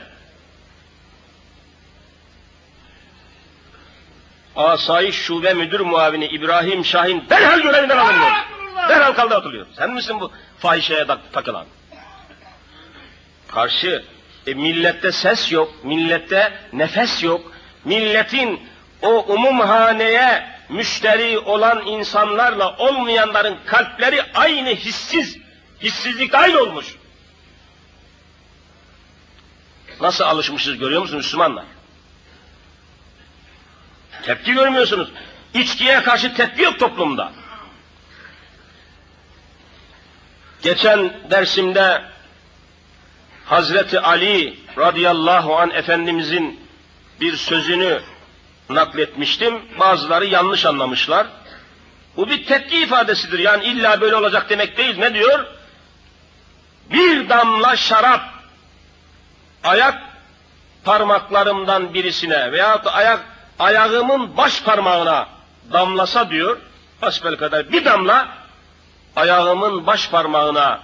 [4.57, 8.31] Asayiş Şube Müdür Muavini İbrahim Şahin derhal görevinden alınıyor.
[8.89, 9.67] Derhal kaldı atılıyor.
[9.79, 11.67] Sen misin bu fahişeye takılan?
[13.49, 14.05] Karşı
[14.47, 17.53] e, millette ses yok, millette nefes yok.
[17.85, 18.61] Milletin
[19.03, 25.39] o umumhaneye müşteri olan insanlarla olmayanların kalpleri aynı hissiz,
[25.83, 26.97] hissizlik aynı olmuş.
[30.01, 31.65] Nasıl alışmışız görüyor musunuz Müslümanlar?
[34.23, 35.09] Tepki görmüyorsunuz.
[35.55, 37.33] İçkiye karşı tepki yok toplumda.
[40.63, 42.03] Geçen dersimde
[43.45, 46.61] Hazreti Ali radıyallahu an Efendimizin
[47.21, 48.01] bir sözünü
[48.71, 49.63] nakletmiştim.
[49.79, 51.27] Bazıları yanlış anlamışlar.
[52.17, 53.39] Bu bir tepki ifadesidir.
[53.39, 54.99] Yani illa böyle olacak demek değil.
[54.99, 55.47] Ne diyor?
[56.93, 58.23] Bir damla şarap
[59.65, 60.03] ayak
[60.85, 65.29] parmaklarımdan birisine veya ayak ayağımın baş parmağına
[65.73, 66.59] damlasa diyor.
[67.01, 68.29] Hasbel kadar bir damla
[69.17, 70.81] ayağımın baş parmağına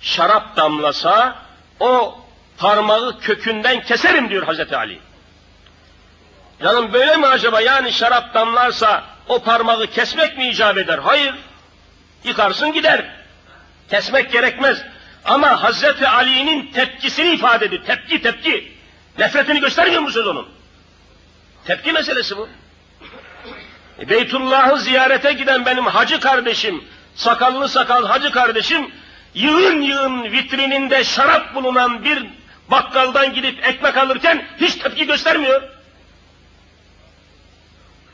[0.00, 1.36] şarap damlasa
[1.80, 2.18] o
[2.58, 5.00] parmağı kökünden keserim diyor Hazreti Ali.
[6.62, 7.60] Canım böyle mi acaba?
[7.60, 10.98] Yani şarap damlarsa o parmağı kesmek mi icap eder?
[10.98, 11.34] Hayır.
[12.24, 13.04] Yıkarsın gider.
[13.90, 14.82] Kesmek gerekmez.
[15.24, 17.84] Ama Hazreti Ali'nin tepkisini ifade ediyor.
[17.84, 18.72] Tepki tepki.
[19.18, 20.48] Nefretini göstermiyor musunuz onun?
[21.66, 22.48] Tepki meselesi bu.
[23.98, 28.90] E, Beytullah'ı ziyarete giden benim hacı kardeşim, sakallı sakal hacı kardeşim,
[29.34, 32.26] yığın yığın vitrininde şarap bulunan bir
[32.68, 35.62] bakkaldan gidip ekmek alırken hiç tepki göstermiyor.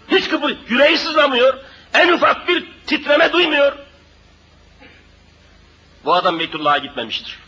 [0.09, 1.59] Hiç kıpır, yüreği sızlamıyor.
[1.95, 3.73] En ufak bir titreme duymuyor.
[6.05, 7.39] Bu adam Beytullah'a gitmemiştir.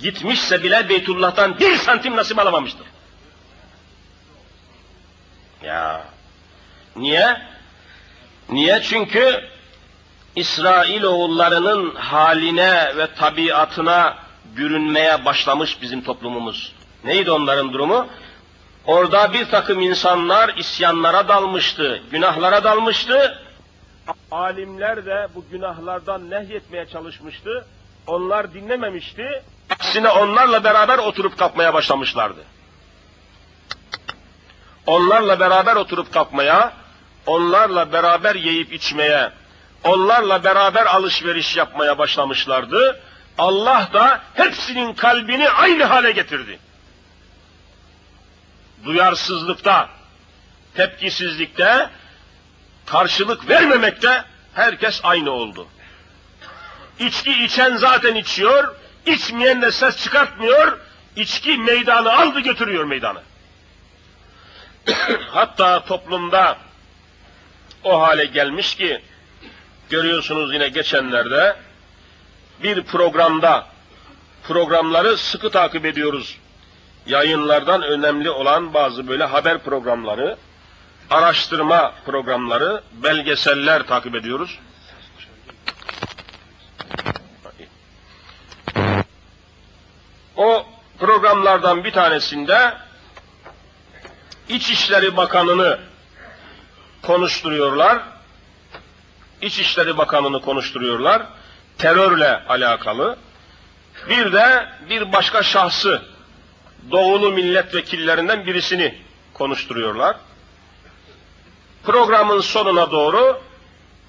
[0.00, 2.91] Gitmişse bile Beytullah'tan bir santim nasip alamamıştır.
[5.62, 6.04] Ya.
[6.96, 7.36] Niye?
[8.48, 8.82] Niye?
[8.82, 9.40] Çünkü
[10.36, 14.16] İsrail oğullarının haline ve tabiatına
[14.56, 16.72] bürünmeye başlamış bizim toplumumuz.
[17.04, 18.06] Neydi onların durumu?
[18.86, 23.38] Orada bir takım insanlar isyanlara dalmıştı, günahlara dalmıştı.
[24.30, 27.66] Alimler de bu günahlardan nehyetmeye çalışmıştı.
[28.06, 29.42] Onlar dinlememişti.
[29.70, 32.40] Aksine onlarla beraber oturup kalkmaya başlamışlardı.
[34.86, 36.72] Onlarla beraber oturup kalkmaya,
[37.26, 39.32] onlarla beraber yiyip içmeye,
[39.84, 43.00] onlarla beraber alışveriş yapmaya başlamışlardı.
[43.38, 46.58] Allah da hepsinin kalbini aynı hale getirdi.
[48.84, 49.88] Duyarsızlıkta,
[50.74, 51.90] tepkisizlikte,
[52.86, 55.66] karşılık vermemekte herkes aynı oldu.
[56.98, 58.74] İçki içen zaten içiyor,
[59.06, 60.78] içmeyen de ses çıkartmıyor,
[61.16, 63.22] içki meydanı aldı götürüyor meydanı.
[65.30, 66.58] Hatta toplumda
[67.84, 69.02] o hale gelmiş ki,
[69.90, 71.56] görüyorsunuz yine geçenlerde,
[72.62, 73.66] bir programda,
[74.42, 76.38] programları sıkı takip ediyoruz.
[77.06, 80.36] Yayınlardan önemli olan bazı böyle haber programları,
[81.10, 84.58] araştırma programları, belgeseller takip ediyoruz.
[90.36, 90.66] O
[90.98, 92.74] programlardan bir tanesinde
[94.48, 95.78] İçişleri Bakanı'nı
[97.02, 97.98] konuşturuyorlar.
[99.42, 101.22] İçişleri Bakanı'nı konuşturuyorlar.
[101.78, 103.16] Terörle alakalı.
[104.08, 106.02] Bir de bir başka şahsı,
[106.90, 108.94] doğulu milletvekillerinden birisini
[109.34, 110.16] konuşturuyorlar.
[111.84, 113.40] Programın sonuna doğru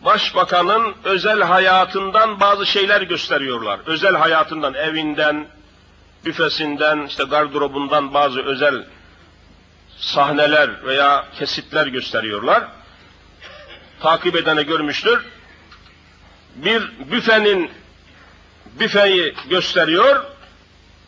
[0.02, 3.80] başbakanın özel hayatından bazı şeyler gösteriyorlar.
[3.86, 5.48] Özel hayatından, evinden,
[6.26, 8.86] büfesinden, işte gardırobundan bazı özel
[9.98, 12.64] sahneler veya kesitler gösteriyorlar.
[14.00, 15.26] Takip edene görmüştür.
[16.56, 17.72] Bir büfenin
[18.80, 20.26] büfeyi gösteriyor.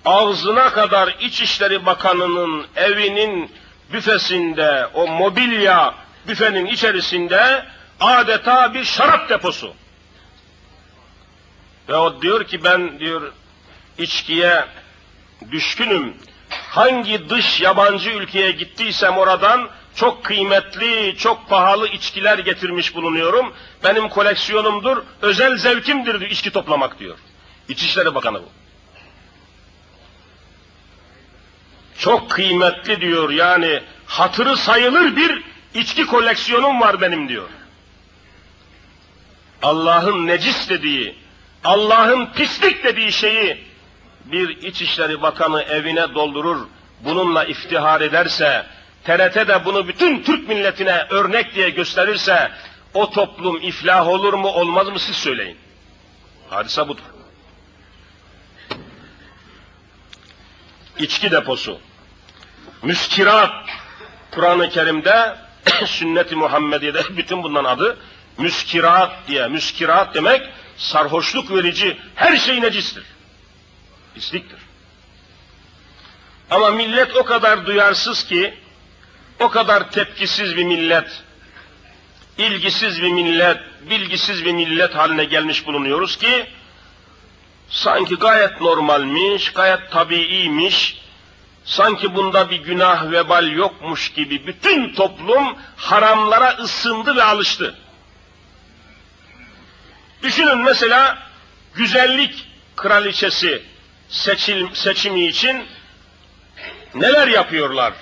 [0.06, 3.52] Ağzına kadar İçişleri Bakanı'nın evinin
[3.94, 5.96] büfesinde o mobilya
[6.28, 7.66] büfenin içerisinde
[8.00, 9.74] adeta bir şarap deposu.
[11.90, 13.32] Ve o diyor ki ben diyor
[13.98, 14.66] içkiye
[15.52, 16.14] düşkünüm.
[16.76, 23.54] Hangi dış yabancı ülkeye gittiysem oradan çok kıymetli, çok pahalı içkiler getirmiş bulunuyorum.
[23.84, 27.18] Benim koleksiyonumdur, özel zevkimdir diyor içki toplamak diyor.
[27.70, 28.50] İçişleri Bakanı bu.
[32.00, 37.50] Çok kıymetli diyor yani hatırı sayılır bir içki koleksiyonum var benim diyor.
[39.64, 41.16] Allah'ın necis dediği,
[41.64, 43.75] Allah'ın pislik dediği şeyi
[44.32, 46.68] bir İçişleri Bakanı evine doldurur,
[47.00, 48.66] bununla iftihar ederse,
[49.04, 52.52] TRT de bunu bütün Türk milletine örnek diye gösterirse,
[52.94, 55.58] o toplum iflah olur mu olmaz mı siz söyleyin.
[56.50, 57.04] Hadise budur.
[61.00, 61.80] İçki deposu.
[62.82, 63.70] Müskirat.
[64.32, 65.38] Kur'an-ı Kerim'de,
[65.86, 67.98] sünnet-i Muhammediye'de bütün bundan adı
[68.38, 69.48] müskirat diye.
[69.48, 70.42] Müskirat demek
[70.78, 73.04] sarhoşluk verici her şey necistir.
[74.16, 74.60] Pisliktir.
[76.52, 78.54] Ama millet o kadar duyarsız ki,
[79.40, 81.24] o kadar tepkisiz bir millet,
[82.38, 83.58] ilgisiz bir millet,
[83.90, 86.48] bilgisiz bir millet haline gelmiş bulunuyoruz ki,
[87.70, 91.02] sanki gayet normalmiş, gayet tabiiymiş,
[91.66, 97.76] sanki bunda bir günah vebal yokmuş gibi bütün toplum haramlara ısındı ve alıştı.
[100.24, 101.18] Düşünün mesela
[101.74, 103.64] güzellik kraliçesi
[104.10, 105.66] seçil, seçimi için
[106.96, 107.94] neler yapıyorlar?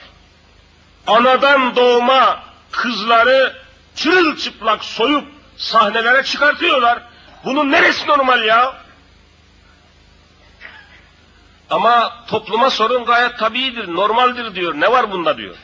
[1.07, 3.63] Anadan doğma kızları
[3.95, 7.01] çırılçıplak soyup sahnelere çıkartıyorlar.
[7.45, 8.83] Bunun neresi normal ya?
[11.69, 14.73] Ama topluma sorun gayet tabiidir, normaldir diyor.
[14.75, 15.55] Ne var bunda diyor.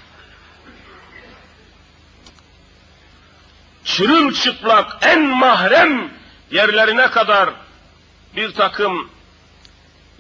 [3.83, 6.09] Çırılçıplak, en mahrem
[6.51, 7.49] yerlerine kadar
[8.35, 9.09] bir takım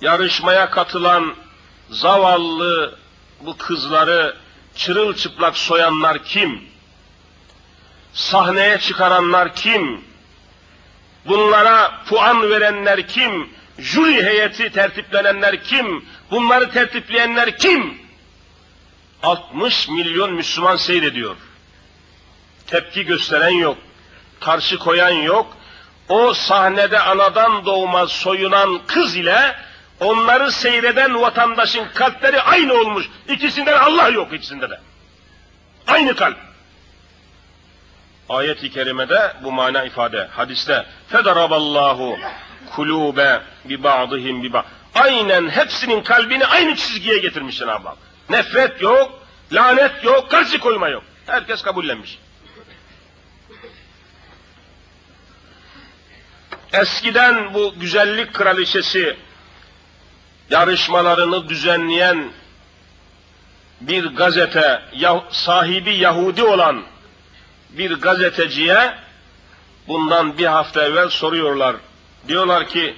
[0.01, 1.35] yarışmaya katılan
[1.89, 2.99] zavallı
[3.41, 4.35] bu kızları
[4.75, 6.63] çırılçıplak soyanlar kim?
[8.13, 10.01] Sahneye çıkaranlar kim?
[11.25, 13.49] Bunlara puan verenler kim?
[13.79, 16.05] Jüri heyeti tertiplenenler kim?
[16.31, 17.97] Bunları tertipleyenler kim?
[19.23, 21.35] 60 milyon Müslüman seyrediyor.
[22.67, 23.77] Tepki gösteren yok.
[24.39, 25.57] Karşı koyan yok.
[26.09, 29.55] O sahnede anadan doğma soyunan kız ile
[29.99, 33.05] onları seyreden vatandaşın kalpleri aynı olmuş.
[33.27, 34.79] İkisinden Allah yok ikisinde de.
[35.87, 36.37] Aynı kalp.
[38.29, 40.27] Ayet-i kerimede bu mana ifade.
[40.31, 42.17] Hadiste fedaraballahu
[42.75, 44.65] kulube bi ba'dihim bi ba.
[44.95, 47.97] Aynen hepsinin kalbini aynı çizgiye getirmiş Cenab-ı Hak.
[48.29, 51.03] Nefret yok, Lanet yok, karşı koyma yok.
[51.25, 52.19] Herkes kabullenmiş.
[56.73, 59.17] Eskiden bu güzellik kraliçesi
[60.49, 62.31] yarışmalarını düzenleyen
[63.81, 64.81] bir gazete
[65.31, 66.83] sahibi Yahudi olan
[67.69, 68.95] bir gazeteciye
[69.87, 71.75] bundan bir hafta evvel soruyorlar.
[72.27, 72.95] Diyorlar ki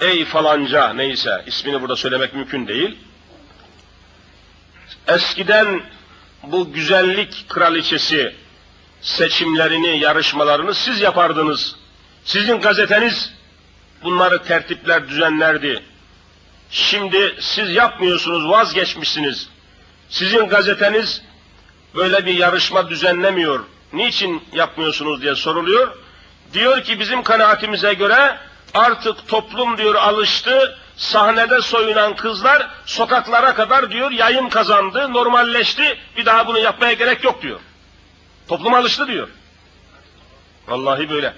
[0.00, 2.98] ey falanca neyse ismini burada söylemek mümkün değil.
[5.08, 5.82] Eskiden
[6.42, 8.34] bu güzellik kraliçesi
[9.00, 11.76] seçimlerini, yarışmalarını siz yapardınız.
[12.24, 13.32] Sizin gazeteniz
[14.02, 15.82] bunları tertipler, düzenlerdi.
[16.70, 19.48] Şimdi siz yapmıyorsunuz, vazgeçmişsiniz.
[20.08, 21.22] Sizin gazeteniz
[21.94, 23.64] böyle bir yarışma düzenlemiyor.
[23.92, 25.96] Niçin yapmıyorsunuz diye soruluyor.
[26.52, 28.38] Diyor ki bizim kanaatimize göre
[28.74, 36.46] artık toplum diyor alıştı, sahnede soyunan kızlar sokaklara kadar diyor yayın kazandı, normalleşti, bir daha
[36.46, 37.60] bunu yapmaya gerek yok diyor.
[38.48, 39.28] Toplum alıştı diyor.
[40.68, 41.34] Vallahi böyle.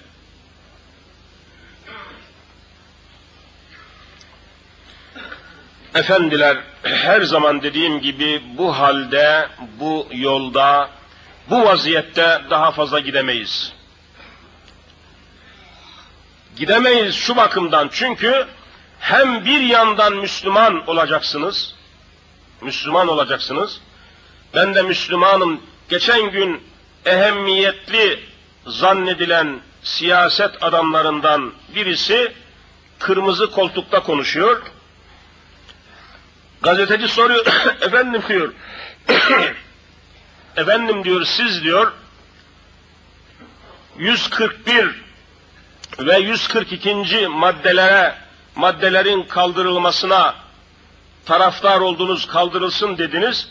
[5.95, 9.49] Efendiler, her zaman dediğim gibi bu halde,
[9.81, 10.91] bu yolda,
[11.51, 13.73] bu vaziyette daha fazla gidemeyiz.
[16.57, 18.47] Gidemeyiz şu bakımdan çünkü
[18.99, 21.75] hem bir yandan Müslüman olacaksınız,
[22.61, 23.81] Müslüman olacaksınız.
[24.55, 25.61] Ben de Müslümanım.
[25.89, 26.61] Geçen gün
[27.07, 28.21] ehemmiyetli
[28.67, 32.33] zannedilen siyaset adamlarından birisi
[32.99, 34.63] kırmızı koltukta konuşuyor.
[36.63, 37.47] Gazeteci soruyor,
[37.81, 38.53] efendim diyor,
[40.57, 41.93] efendim diyor siz diyor,
[43.99, 45.03] 141
[45.99, 47.29] ve 142.
[47.29, 48.15] maddelere,
[48.55, 50.35] maddelerin kaldırılmasına
[51.27, 53.49] taraftar oldunuz, kaldırılsın dediniz.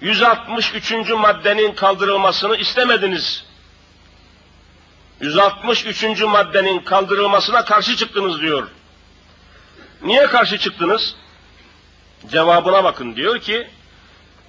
[0.00, 0.92] 163.
[1.10, 3.44] maddenin kaldırılmasını istemediniz.
[5.20, 6.20] 163.
[6.20, 8.68] maddenin kaldırılmasına karşı çıktınız diyor.
[10.02, 11.16] Niye karşı çıktınız?
[12.30, 13.68] Cevabına bakın diyor ki,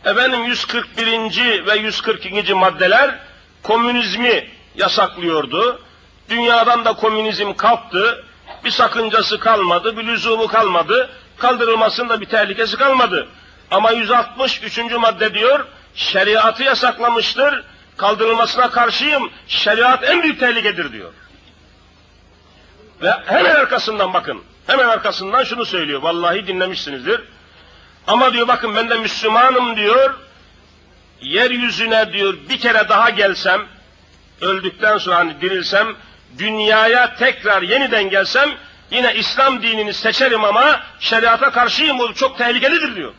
[0.06, 1.66] efendim 141.
[1.68, 2.54] ve 142.
[2.54, 3.20] maddeler
[3.64, 5.82] komünizmi yasaklıyordu.
[6.30, 8.26] Dünyadan da komünizm kalktı.
[8.66, 11.10] Bir sakıncası kalmadı, bir lüzumu kalmadı.
[11.38, 13.28] Kaldırılmasında bir tehlikesi kalmadı.
[13.72, 14.78] Ama 163.
[15.00, 15.66] madde diyor,
[15.96, 17.64] şeriatı yasaklamıştır.
[17.98, 19.32] Kaldırılmasına karşıyım.
[19.48, 21.14] Şeriat en büyük tehlikedir diyor.
[23.02, 24.44] Ve hemen arkasından bakın.
[24.68, 26.02] Hemen arkasından şunu söylüyor.
[26.02, 27.22] Vallahi dinlemişsinizdir.
[28.08, 30.14] Ama diyor bakın ben de Müslümanım diyor.
[31.22, 33.66] Yeryüzüne diyor bir kere daha gelsem,
[34.42, 35.88] öldükten sonra hani dirilsem,
[36.38, 38.50] dünyaya tekrar yeniden gelsem,
[38.92, 43.14] yine İslam dinini seçerim ama şeriata karşıyım bu çok tehlikelidir diyor.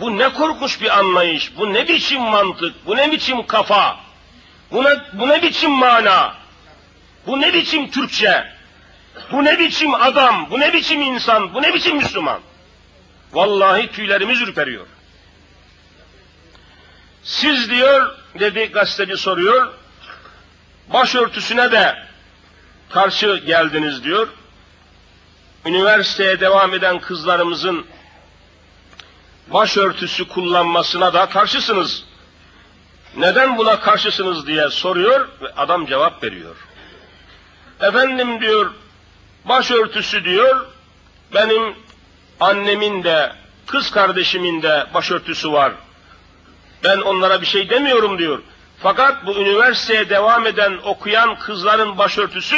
[0.00, 3.96] Bu ne korkunç bir anlayış, bu ne biçim mantık, bu ne biçim kafa,
[4.72, 6.34] bu ne, bu ne biçim mana,
[7.26, 8.52] bu ne biçim Türkçe,
[9.32, 12.40] bu ne biçim adam, bu ne biçim insan, bu ne biçim Müslüman.
[13.32, 14.86] Vallahi tüylerimiz ürperiyor.
[17.22, 19.72] Siz diyor, dedi gazeteci soruyor,
[20.92, 21.98] başörtüsüne de
[22.88, 24.28] karşı geldiniz diyor.
[25.66, 27.86] Üniversiteye devam eden kızlarımızın
[29.52, 32.04] başörtüsü kullanmasına da karşısınız.
[33.16, 36.56] Neden buna karşısınız diye soruyor ve adam cevap veriyor.
[37.80, 38.70] Efendim diyor,
[39.44, 40.66] başörtüsü diyor,
[41.34, 41.74] benim
[42.40, 43.32] annemin de,
[43.66, 45.72] kız kardeşimin de başörtüsü var.
[46.84, 48.42] Ben onlara bir şey demiyorum diyor.
[48.82, 52.56] Fakat bu üniversiteye devam eden, okuyan kızların başörtüsü,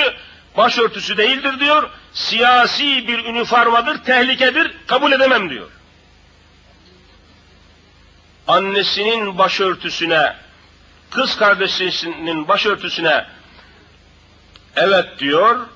[0.56, 1.90] başörtüsü değildir diyor.
[2.12, 5.68] Siyasi bir üniformadır, tehlikedir, kabul edemem diyor.
[8.48, 10.36] Annesinin başörtüsüne,
[11.10, 13.26] kız kardeşinin başörtüsüne
[14.76, 15.66] evet diyor,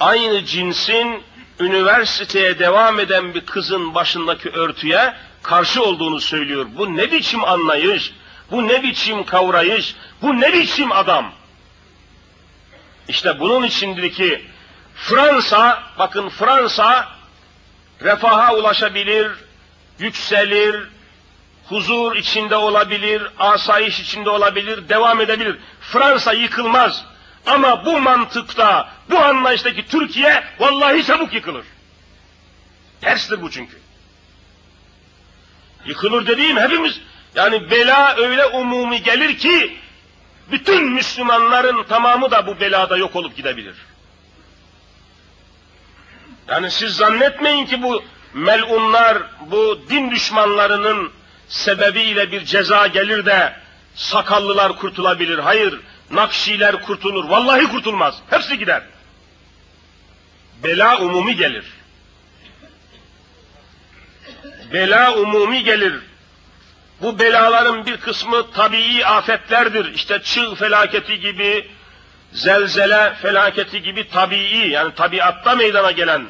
[0.00, 1.22] aynı cinsin
[1.60, 6.66] üniversiteye devam eden bir kızın başındaki örtüye karşı olduğunu söylüyor.
[6.76, 8.12] Bu ne biçim anlayış,
[8.50, 11.32] bu ne biçim kavrayış, bu ne biçim adam?
[13.08, 14.44] İşte bunun içindeki
[14.94, 17.08] Fransa, bakın Fransa
[18.04, 19.30] refaha ulaşabilir,
[19.98, 20.88] yükselir,
[21.68, 25.58] huzur içinde olabilir, asayiş içinde olabilir, devam edebilir.
[25.80, 27.04] Fransa yıkılmaz.
[27.46, 31.64] Ama bu mantıkta, bu anlayıştaki Türkiye vallahi çabuk yıkılır.
[33.00, 33.78] Terstir bu çünkü.
[35.86, 37.00] Yıkılır dediğim hepimiz,
[37.34, 39.76] yani bela öyle umumi gelir ki,
[40.50, 43.74] bütün Müslümanların tamamı da bu belada yok olup gidebilir.
[46.48, 51.12] Yani siz zannetmeyin ki bu melunlar, bu din düşmanlarının
[51.48, 53.56] sebebiyle bir ceza gelir de
[53.94, 55.38] sakallılar kurtulabilir.
[55.38, 55.80] Hayır,
[56.10, 57.24] nakşiler kurtulur.
[57.24, 58.14] Vallahi kurtulmaz.
[58.30, 58.82] Hepsi gider.
[60.64, 61.64] Bela umumi gelir.
[64.72, 65.94] Bela umumi gelir.
[67.02, 69.94] Bu belaların bir kısmı tabii afetlerdir.
[69.94, 71.70] İşte çığ felaketi gibi,
[72.32, 76.26] zelzele felaketi gibi tabii yani tabiatta meydana gelen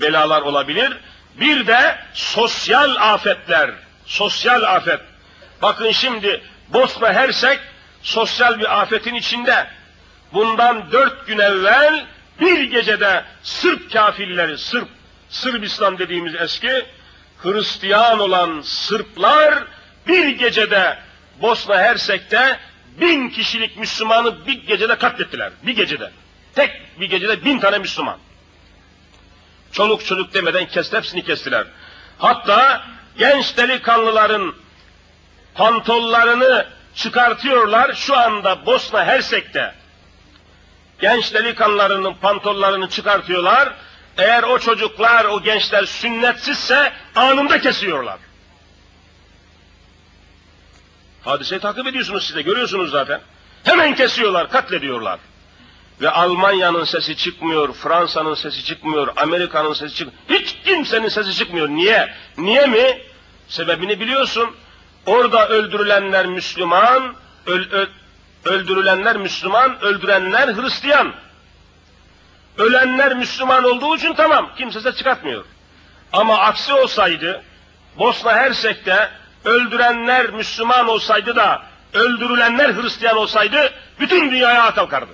[0.00, 0.96] belalar olabilir.
[1.40, 3.70] Bir de sosyal afetler,
[4.06, 5.00] sosyal afet.
[5.62, 7.60] Bakın şimdi Bosna Hersek
[8.08, 9.66] sosyal bir afetin içinde.
[10.32, 12.06] Bundan dört gün evvel
[12.40, 14.88] bir gecede Sırp kafirleri, Sırp,
[15.28, 16.86] Sırbistan dediğimiz eski
[17.38, 19.64] Hristiyan olan Sırplar
[20.06, 20.98] bir gecede
[21.42, 22.58] Bosna Hersek'te
[23.00, 25.52] bin kişilik Müslümanı bir gecede katlettiler.
[25.62, 26.10] Bir gecede.
[26.54, 28.18] Tek bir gecede bin tane Müslüman.
[29.72, 31.66] Çoluk çocuk demeden kesti, hepsini kestiler.
[32.18, 32.84] Hatta
[33.18, 34.54] genç delikanlıların
[35.54, 39.74] pantollarını çıkartıyorlar şu anda Bosna Hersek'te.
[41.00, 43.74] Genç delikanlılarının pantollarını çıkartıyorlar.
[44.18, 48.18] Eğer o çocuklar, o gençler sünnetsizse anında kesiyorlar.
[51.24, 53.20] Hadiseyi takip ediyorsunuz siz de görüyorsunuz zaten.
[53.64, 55.20] Hemen kesiyorlar, katlediyorlar.
[56.00, 60.40] Ve Almanya'nın sesi çıkmıyor, Fransa'nın sesi çıkmıyor, Amerika'nın sesi çıkmıyor.
[60.40, 61.68] Hiç kimsenin sesi çıkmıyor.
[61.68, 62.14] Niye?
[62.38, 62.98] Niye mi?
[63.48, 64.50] Sebebini biliyorsun.
[65.06, 67.14] Orada öldürülenler Müslüman,
[67.46, 67.86] öl, öl,
[68.44, 71.14] öldürülenler Müslüman, öldürenler Hristiyan.
[72.58, 75.44] Ölenler Müslüman olduğu için tamam, kimse ses çıkartmıyor.
[76.12, 77.42] Ama aksi olsaydı,
[77.98, 79.10] Bosna Hersek'te
[79.44, 85.12] öldürenler Müslüman olsaydı da, öldürülenler Hristiyan olsaydı, bütün dünyaya kalkardı.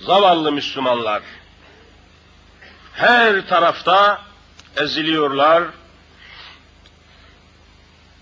[0.00, 1.22] Zavallı Müslümanlar,
[2.92, 4.20] her tarafta
[4.76, 5.64] eziliyorlar.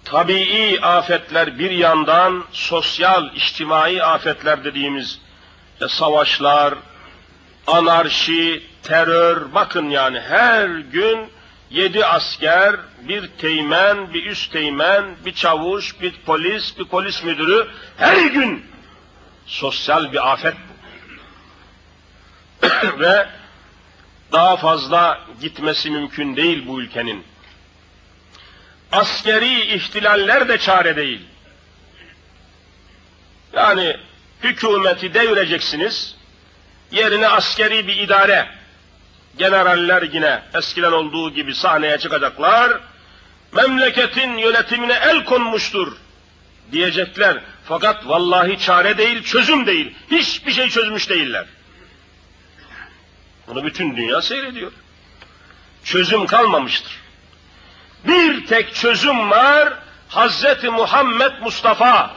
[0.04, 5.20] Tabii afetler bir yandan, sosyal, içtimai afetler dediğimiz
[5.74, 6.74] işte savaşlar,
[7.66, 11.28] anarşi, terör, bakın yani her gün
[11.70, 12.76] yedi asker,
[13.08, 18.66] bir teğmen, bir üst teğmen, bir çavuş, bir polis, bir polis müdürü, her gün
[19.46, 20.54] sosyal bir afet
[22.98, 23.26] Ve
[24.32, 27.24] daha fazla gitmesi mümkün değil bu ülkenin.
[28.92, 31.20] Askeri ihtilaller de çare değil.
[33.52, 33.96] Yani
[34.42, 36.16] hükümeti devireceksiniz,
[36.90, 38.48] yerine askeri bir idare,
[39.38, 42.80] generaller yine eskiden olduğu gibi sahneye çıkacaklar,
[43.52, 45.96] memleketin yönetimine el konmuştur
[46.72, 47.40] diyecekler.
[47.64, 49.94] Fakat vallahi çare değil, çözüm değil.
[50.10, 51.46] Hiçbir şey çözmüş değiller.
[53.48, 54.72] Bunu bütün dünya seyrediyor.
[55.84, 57.00] Çözüm kalmamıştır.
[58.04, 59.78] Bir tek çözüm var.
[60.08, 62.10] Hazreti Muhammed Mustafa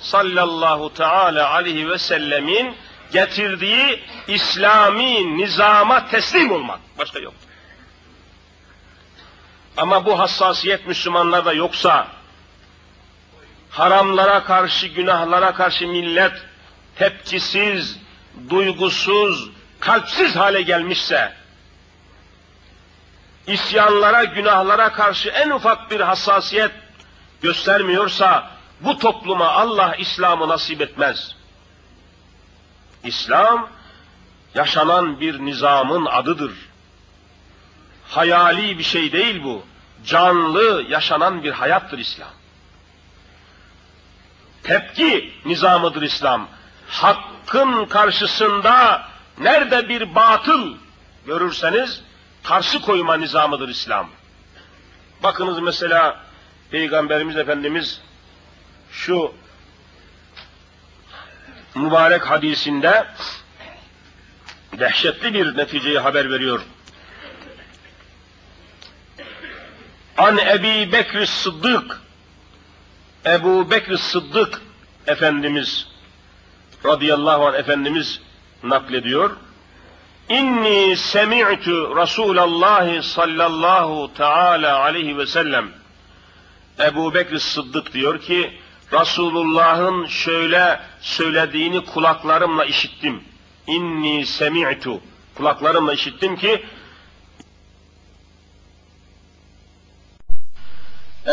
[0.00, 2.76] sallallahu teala aleyhi ve sellemin
[3.12, 6.80] getirdiği İslami nizama teslim olmak.
[6.98, 7.34] Başka yok.
[9.76, 12.08] Ama bu hassasiyet Müslümanlarda yoksa,
[13.70, 16.32] haramlara karşı, günahlara karşı millet
[16.96, 17.98] tepkisiz,
[18.50, 19.50] duygusuz,
[19.80, 21.32] kalpsiz hale gelmişse,
[23.46, 26.72] isyanlara, günahlara karşı en ufak bir hassasiyet
[27.42, 28.50] göstermiyorsa,
[28.80, 31.36] bu topluma Allah İslam'ı nasip etmez.
[33.04, 33.68] İslam,
[34.54, 36.52] yaşanan bir nizamın adıdır.
[38.08, 39.66] Hayali bir şey değil bu.
[40.06, 42.28] Canlı, yaşanan bir hayattır İslam.
[44.62, 46.48] Tepki nizamıdır İslam.
[46.88, 49.07] Hakkın karşısında
[49.40, 50.76] Nerede bir batıl
[51.26, 52.02] görürseniz
[52.42, 54.10] karşı koyma nizamıdır İslam.
[55.22, 56.20] Bakınız mesela
[56.70, 58.00] Peygamberimiz Efendimiz
[58.90, 59.34] şu
[61.74, 63.06] mübarek hadisinde
[64.78, 66.60] dehşetli bir neticeyi haber veriyor.
[70.18, 72.00] An Ebi Bekr Sıddık
[73.26, 74.62] Ebu Bekr Sıddık
[75.06, 75.88] Efendimiz
[76.84, 78.20] radıyallahu anh Efendimiz
[78.62, 79.36] naklediyor.
[80.28, 85.70] İnni semi'tu Resulallah sallallahu teala aleyhi ve sellem
[86.80, 88.58] Ebu Bekir Sıddık diyor ki
[88.92, 93.24] Resulullah'ın şöyle söylediğini kulaklarımla işittim.
[93.66, 95.00] İnni semi'tu
[95.34, 96.64] kulaklarımla işittim ki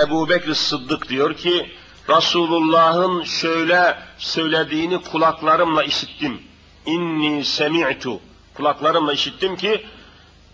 [0.04, 1.72] Ebu Bekir Sıddık diyor ki
[2.10, 6.42] Resulullah'ın şöyle söylediğini kulaklarımla işittim.
[6.86, 8.20] İnni semi'tu.
[8.54, 9.86] Kulaklarımla işittim ki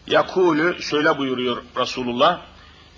[0.08, 2.40] Yakulü şöyle buyuruyor Resulullah.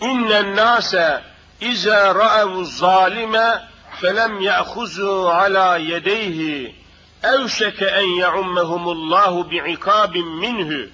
[0.02, 1.24] İnnen nase
[1.62, 3.62] iza ra'evu zalime
[4.02, 6.76] felem ya'khuzu ala yedeyhi
[7.24, 10.90] evşeke en ya'ummehumullahu bi'ikabin minhu.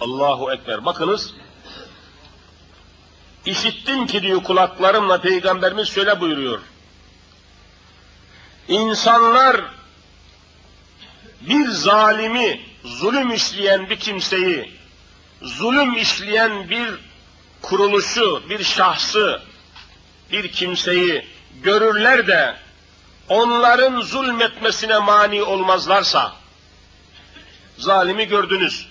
[0.00, 0.84] Allahu Ekber.
[0.84, 1.34] Bakınız.
[3.46, 6.58] İşittim ki diyor kulaklarımla Peygamberimiz şöyle buyuruyor.
[8.68, 9.77] İnsanlar
[11.40, 14.72] bir zalimi, zulüm işleyen bir kimseyi,
[15.42, 16.94] zulüm işleyen bir
[17.62, 19.42] kuruluşu, bir şahsı,
[20.32, 21.26] bir kimseyi
[21.62, 22.56] görürler de
[23.28, 26.32] onların zulmetmesine mani olmazlarsa,
[27.78, 28.88] zalimi gördünüz,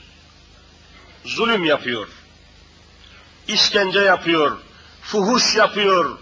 [1.25, 2.07] zulüm yapıyor,
[3.47, 4.57] işkence yapıyor,
[5.01, 6.17] fuhuş yapıyor,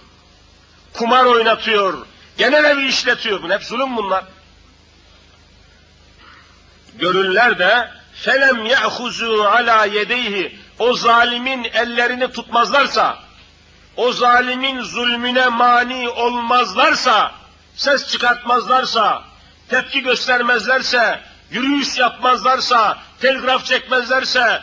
[0.94, 2.06] kumar oynatıyor,
[2.38, 3.44] genel evi işletiyor.
[3.44, 4.26] Bunlar hep zulüm bunlar.
[6.94, 13.20] Görürler de felem ya'huzu ala yedeyhi o zalimin ellerini tutmazlarsa,
[13.98, 17.32] o zalimin zulmüne mani olmazlarsa,
[17.76, 19.24] ses çıkartmazlarsa,
[19.70, 21.22] tepki göstermezlerse,
[21.52, 24.62] yürüyüş yapmazlarsa, telgraf çekmezlerse,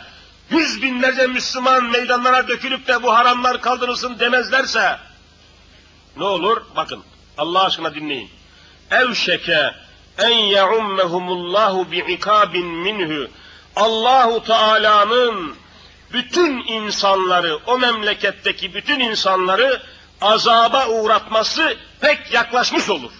[0.49, 4.97] yüz binlerce Müslüman meydanlara dökülüp de bu haramlar kaldırılsın demezlerse,
[6.17, 6.61] ne olur?
[6.75, 7.03] Bakın,
[7.37, 8.29] Allah aşkına dinleyin.
[8.91, 9.73] Evşeke
[10.17, 13.27] en yaummehumullahu bi'ikabin minhu.
[13.75, 15.55] Allahu Teala'nın
[16.13, 19.81] bütün insanları, o memleketteki bütün insanları
[20.21, 23.11] azaba uğratması pek yaklaşmış olur.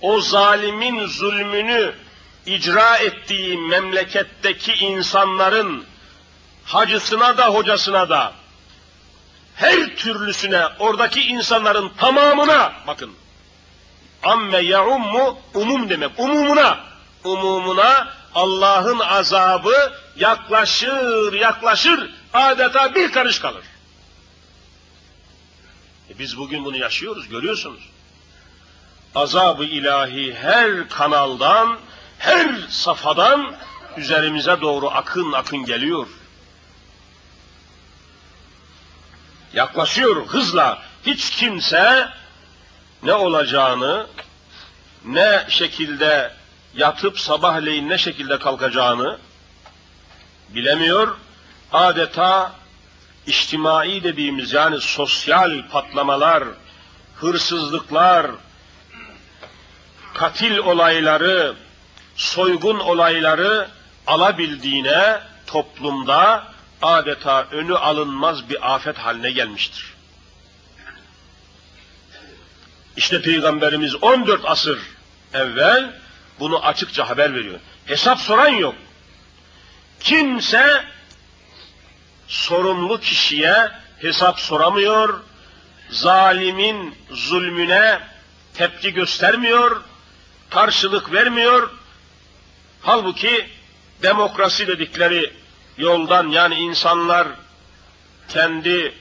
[0.00, 1.94] O zalimin zulmünü
[2.46, 5.84] icra ettiği memleketteki insanların
[6.64, 8.32] hacısına da hocasına da
[9.54, 13.10] her türlüsüne oradaki insanların tamamına bakın
[14.22, 16.80] amme yaummu umum demek umumuna
[17.24, 23.64] umumuna Allah'ın azabı yaklaşır yaklaşır adeta bir karış kalır.
[26.10, 27.90] E biz bugün bunu yaşıyoruz görüyorsunuz.
[29.14, 31.78] Azabı ilahi her kanaldan
[32.18, 33.54] her safadan
[33.96, 36.06] üzerimize doğru akın akın geliyor.
[39.52, 40.82] Yaklaşıyor hızla.
[41.06, 42.08] Hiç kimse
[43.02, 44.06] ne olacağını,
[45.04, 46.32] ne şekilde
[46.74, 49.18] yatıp sabahleyin ne şekilde kalkacağını
[50.48, 51.16] bilemiyor.
[51.72, 52.52] Adeta
[53.26, 56.44] içtimai dediğimiz yani sosyal patlamalar,
[57.16, 58.30] hırsızlıklar,
[60.14, 61.54] katil olayları,
[62.16, 63.68] soygun olayları
[64.06, 66.44] alabildiğine toplumda
[66.82, 69.97] adeta önü alınmaz bir afet haline gelmiştir.
[72.98, 74.78] İşte Peygamberimiz 14 asır
[75.34, 75.92] evvel
[76.40, 77.60] bunu açıkça haber veriyor.
[77.86, 78.74] Hesap soran yok.
[80.00, 80.84] Kimse
[82.28, 83.68] sorumlu kişiye
[83.98, 85.20] hesap soramıyor,
[85.90, 88.00] zalimin zulmüne
[88.54, 89.82] tepki göstermiyor,
[90.50, 91.70] karşılık vermiyor.
[92.82, 93.46] Halbuki
[94.02, 95.32] demokrasi dedikleri
[95.76, 97.28] yoldan yani insanlar
[98.28, 98.94] kendi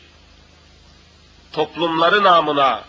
[1.54, 2.84] toplumları namına,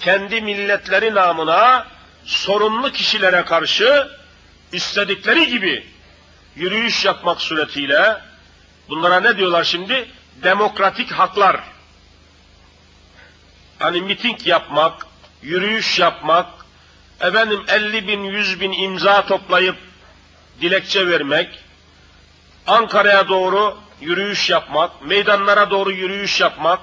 [0.00, 1.86] kendi milletleri namına
[2.24, 4.08] sorumlu kişilere karşı
[4.72, 5.86] istedikleri gibi
[6.56, 8.16] yürüyüş yapmak suretiyle
[8.88, 10.08] bunlara ne diyorlar şimdi?
[10.42, 11.60] Demokratik haklar.
[13.78, 15.06] Hani miting yapmak,
[15.42, 16.46] yürüyüş yapmak,
[17.20, 19.76] efendim 50 bin, 100 bin imza toplayıp
[20.60, 21.58] dilekçe vermek,
[22.66, 26.80] Ankara'ya doğru yürüyüş yapmak, meydanlara doğru yürüyüş yapmak,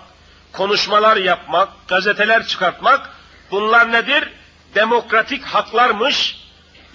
[0.55, 3.09] konuşmalar yapmak, gazeteler çıkartmak,
[3.51, 4.29] bunlar nedir?
[4.75, 6.37] Demokratik haklarmış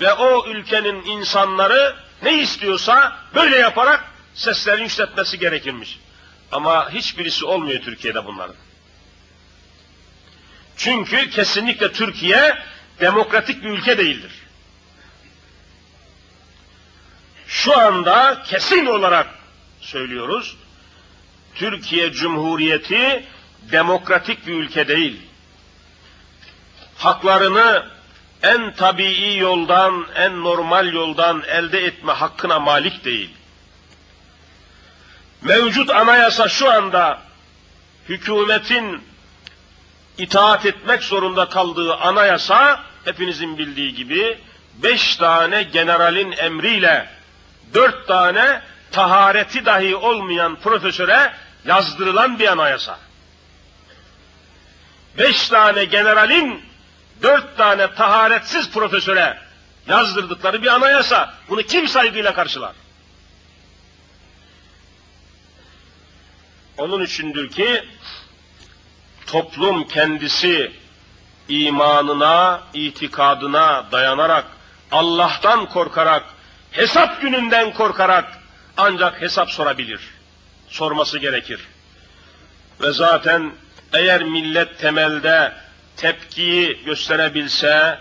[0.01, 4.05] ve o ülkenin insanları ne istiyorsa böyle yaparak
[4.35, 6.01] seslerini yükseltmesi gerekirmiş.
[6.53, 8.57] Ama hiçbirisi olmuyor Türkiye'de bunların.
[10.77, 12.59] Çünkü kesinlikle Türkiye
[13.01, 14.33] demokratik bir ülke değildir.
[17.47, 19.27] Şu anda kesin olarak
[19.81, 20.57] söylüyoruz.
[21.55, 23.27] Türkiye Cumhuriyeti
[23.73, 25.21] demokratik bir ülke değil.
[26.97, 27.87] Haklarını
[28.43, 33.31] en tabii yoldan, en normal yoldan elde etme hakkına malik değil.
[35.43, 37.21] Mevcut anayasa şu anda
[38.09, 39.03] hükümetin
[40.19, 44.39] itaat etmek zorunda kaldığı anayasa hepinizin bildiği gibi
[44.83, 47.09] beş tane generalin emriyle
[47.75, 51.33] dört tane tahareti dahi olmayan profesöre
[51.65, 52.99] yazdırılan bir anayasa.
[55.21, 56.65] Beş tane generalin
[57.23, 59.39] dört tane taharetsiz profesöre
[59.89, 61.35] Yazdırdıkları bir anayasa.
[61.49, 62.73] Bunu kim saygıyla karşılar?
[66.79, 67.85] Onun içindir ki
[69.27, 70.73] toplum kendisi
[71.49, 74.45] imanına, itikadına dayanarak,
[74.93, 76.25] Allah'tan korkarak,
[76.71, 78.39] hesap gününden korkarak
[78.77, 80.01] ancak hesap sorabilir.
[80.69, 81.69] Sorması gerekir.
[82.81, 83.53] Ve zaten
[83.93, 85.53] eğer millet temelde
[85.97, 87.99] tepkiyi gösterebilse,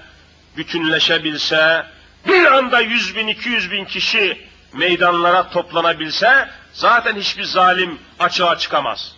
[0.58, 1.86] bütünleşebilse,
[2.28, 9.16] bir anda yüz bin, iki yüz bin kişi meydanlara toplanabilse, zaten hiçbir zalim açığa çıkamaz.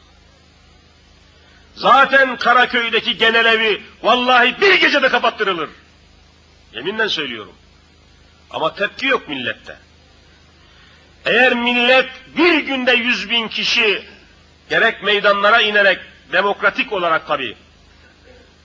[1.75, 5.69] Zaten Karaköy'deki genel evi vallahi bir gecede kapattırılır.
[6.73, 7.53] Yeminle söylüyorum.
[8.49, 9.77] Ama tepki yok millette.
[11.25, 14.03] Eğer millet bir günde yüz bin kişi
[14.69, 15.99] gerek meydanlara inerek
[16.31, 17.57] demokratik olarak tabi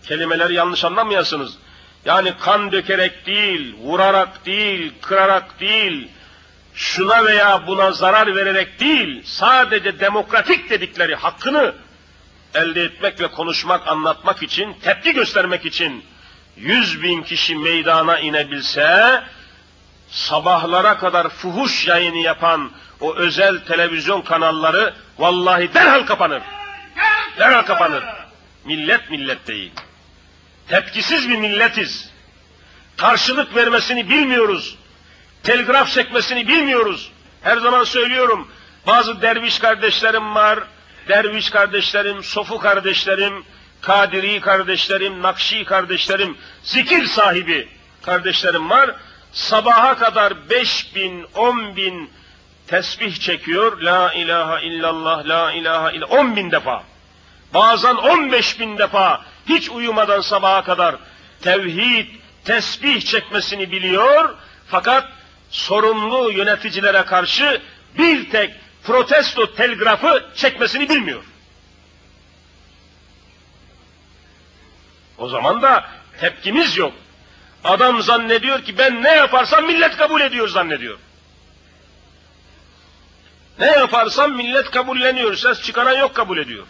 [0.03, 1.59] kelimeleri yanlış anlamayasınız.
[2.05, 6.09] Yani kan dökerek değil, vurarak değil, kırarak değil,
[6.75, 11.75] şuna veya buna zarar vererek değil, sadece demokratik dedikleri hakkını
[12.55, 16.05] elde etmek ve konuşmak, anlatmak için, tepki göstermek için
[16.57, 19.23] yüz bin kişi meydana inebilse,
[20.09, 26.43] sabahlara kadar fuhuş yayını yapan o özel televizyon kanalları vallahi derhal kapanır.
[27.39, 28.05] Derhal kapanır.
[28.65, 29.73] Millet millet değil.
[30.69, 32.11] Tepkisiz bir milletiz.
[32.97, 34.79] Karşılık vermesini bilmiyoruz.
[35.43, 37.13] Telgraf çekmesini bilmiyoruz.
[37.43, 38.49] Her zaman söylüyorum.
[38.87, 40.59] Bazı derviş kardeşlerim var.
[41.09, 43.45] Derviş kardeşlerim, sofu kardeşlerim,
[43.81, 47.69] kadiri kardeşlerim, nakşi kardeşlerim, zikir sahibi
[48.03, 48.91] kardeşlerim var.
[49.33, 52.11] Sabaha kadar beş bin, on bin
[52.67, 53.81] tesbih çekiyor.
[53.81, 56.13] La ilahe illallah, la ilahe illallah.
[56.13, 56.85] On bin defa.
[57.55, 60.97] Bazen on beş bin defa hiç uyumadan sabaha kadar
[61.43, 62.07] tevhid,
[62.45, 64.35] tesbih çekmesini biliyor.
[64.69, 65.05] Fakat
[65.51, 67.63] sorumlu yöneticilere karşı
[67.99, 71.25] bir tek protesto telgrafı çekmesini bilmiyor.
[75.19, 75.85] O zaman da
[76.21, 76.93] tepkimiz yok.
[77.65, 80.99] Adam zannediyor ki ben ne yaparsam millet kabul ediyor zannediyor.
[83.59, 85.35] Ne yaparsam millet kabulleniyor.
[85.37, 86.67] Ses çıkaran yok kabul ediyor.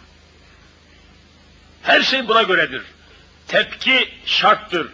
[1.83, 2.81] Her şey buna göredir.
[3.47, 4.87] Tepki şarttır.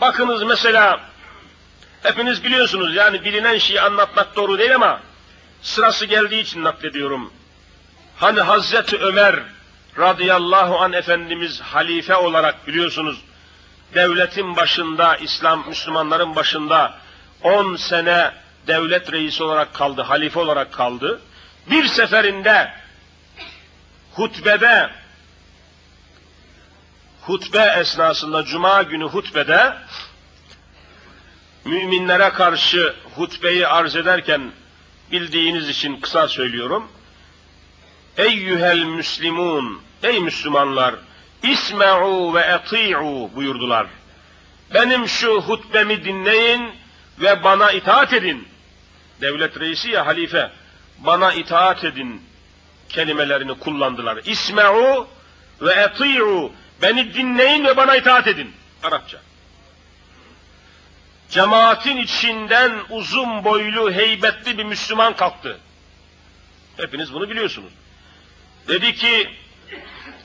[0.00, 1.00] Bakınız mesela
[2.02, 5.00] hepiniz biliyorsunuz yani bilinen şeyi anlatmak doğru değil ama
[5.62, 7.32] sırası geldiği için naklediyorum.
[8.16, 9.36] Hani Hazreti Ömer
[9.98, 13.22] radıyallahu an Efendimiz halife olarak biliyorsunuz
[13.94, 16.94] devletin başında, İslam Müslümanların başında
[17.42, 18.32] 10 sene
[18.66, 21.20] devlet reisi olarak kaldı, halife olarak kaldı.
[21.70, 22.72] Bir seferinde
[24.14, 24.90] hutbede
[27.26, 29.76] hutbe esnasında cuma günü hutbede
[31.64, 34.52] müminlere karşı hutbeyi arz ederken
[35.12, 36.88] bildiğiniz için kısa söylüyorum.
[38.16, 40.94] Eyyühel müslimun, ey Müslümanlar,
[41.42, 43.86] isme'u ve eti'u buyurdular.
[44.74, 46.70] Benim şu hutbemi dinleyin
[47.18, 48.48] ve bana itaat edin.
[49.20, 50.50] Devlet reisi ya halife,
[50.98, 52.22] bana itaat edin
[52.88, 54.18] kelimelerini kullandılar.
[54.24, 55.08] İsme'u
[55.60, 56.52] ve eti'u,
[56.82, 58.52] beni dinleyin ve bana itaat edin.
[58.82, 59.18] Arapça.
[61.30, 65.58] Cemaatin içinden uzun boylu, heybetli bir Müslüman kalktı.
[66.76, 67.72] Hepiniz bunu biliyorsunuz.
[68.68, 69.30] Dedi ki,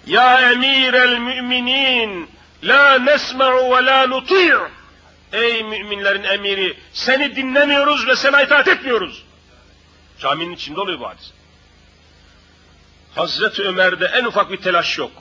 [0.08, 2.30] Ya emirel müminin,
[2.64, 4.54] la nesma'u ve la nuti'
[5.34, 9.24] Ey müminlerin emiri, seni dinlemiyoruz ve sana itaat etmiyoruz.
[10.20, 11.32] Caminin içinde oluyor bu hadis.
[13.16, 15.12] Hazreti Ömer'de en ufak bir telaş yok.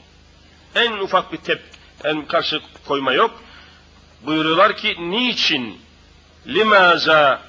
[0.74, 1.62] En ufak bir tep,
[2.04, 3.40] en karşı koyma yok.
[4.22, 5.80] Buyuruyorlar ki, niçin?
[6.46, 7.42] Limaza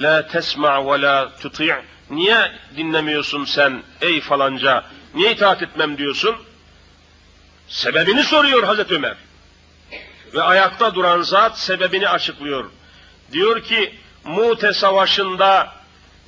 [0.00, 1.74] la tesma ve la tuti'
[2.10, 4.84] Niye dinlemiyorsun sen ey falanca?
[5.14, 6.36] Niye itaat etmem diyorsun?
[7.68, 9.16] Sebebini soruyor Hazreti Ömer.
[10.34, 12.70] Ve ayakta duran zat sebebini açıklıyor.
[13.32, 13.94] Diyor ki
[14.24, 15.74] Mute Savaşı'nda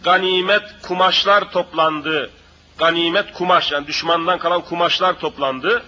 [0.04, 2.30] ganimet kumaşlar toplandı.
[2.78, 5.82] Ganimet kumaş yani düşmandan kalan kumaşlar toplandı.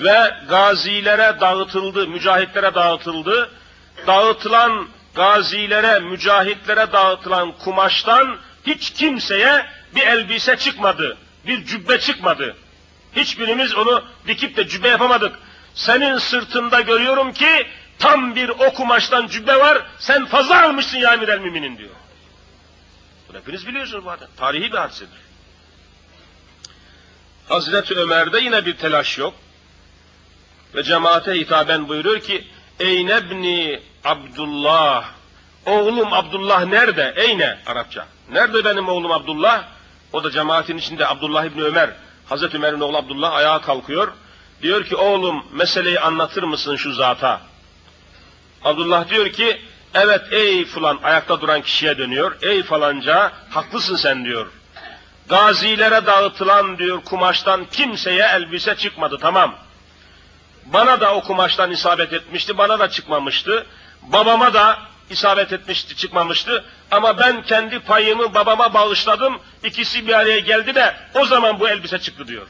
[0.00, 3.50] Ve gazilere dağıtıldı, mücahitlere dağıtıldı.
[4.06, 8.36] Dağıtılan gazilere, mücahitlere dağıtılan kumaştan
[8.66, 11.16] hiç kimseye bir elbise çıkmadı,
[11.46, 12.56] bir cübbe çıkmadı.
[13.16, 15.38] Hiçbirimiz onu dikip de cübbe yapamadık.
[15.74, 17.66] Senin sırtında görüyorum ki
[17.98, 21.90] tam bir o kumaştan cübbe var, sen fazla almışsın ya emir müminin diyor.
[23.28, 24.28] Bunu hepiniz biliyorsunuz bu adam.
[24.36, 25.18] Tarihi bir hadisedir.
[27.48, 29.34] Hazreti Ömer'de yine bir telaş yok.
[30.74, 32.44] Ve cemaate hitaben buyuruyor ki,
[32.80, 35.04] Ey nebni Abdullah,
[35.66, 37.14] Oğlum Abdullah nerede?
[37.16, 38.06] Eyne Arapça.
[38.32, 39.64] Nerede benim oğlum Abdullah?
[40.12, 41.90] O da cemaatin içinde Abdullah İbni Ömer.
[42.28, 44.12] Hazreti Ömer'in oğlu Abdullah ayağa kalkıyor.
[44.62, 47.40] Diyor ki oğlum meseleyi anlatır mısın şu zata?
[48.64, 49.60] Abdullah diyor ki
[49.94, 52.36] evet ey falan ayakta duran kişiye dönüyor.
[52.42, 54.46] Ey falanca haklısın sen diyor.
[55.28, 59.54] Gazilere dağıtılan diyor kumaştan kimseye elbise çıkmadı tamam.
[60.64, 63.66] Bana da o kumaştan isabet etmişti, bana da çıkmamıştı.
[64.02, 64.78] Babama da
[65.10, 66.64] isabet etmişti, çıkmamıştı.
[66.90, 69.40] Ama ben kendi payımı babama bağışladım.
[69.64, 72.46] İkisi bir araya geldi de o zaman bu elbise çıktı diyor.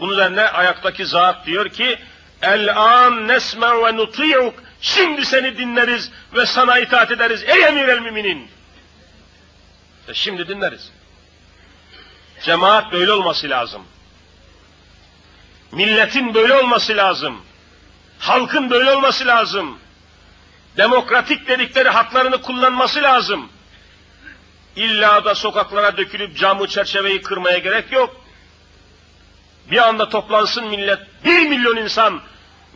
[0.00, 1.98] Bunun üzerine ayaktaki zat diyor ki
[2.42, 8.50] El-an nesme ve nuti'uk Şimdi seni dinleriz ve sana itaat ederiz ey emir el müminin.
[10.08, 10.92] E şimdi dinleriz.
[12.42, 13.82] Cemaat böyle olması lazım.
[15.72, 17.42] Milletin böyle olması lazım.
[18.18, 19.78] Halkın böyle olması lazım.
[20.76, 23.48] Demokratik dedikleri haklarını kullanması lazım.
[24.76, 28.16] İlla da sokaklara dökülüp camı çerçeveyi kırmaya gerek yok.
[29.70, 32.20] Bir anda toplansın millet, bir milyon insan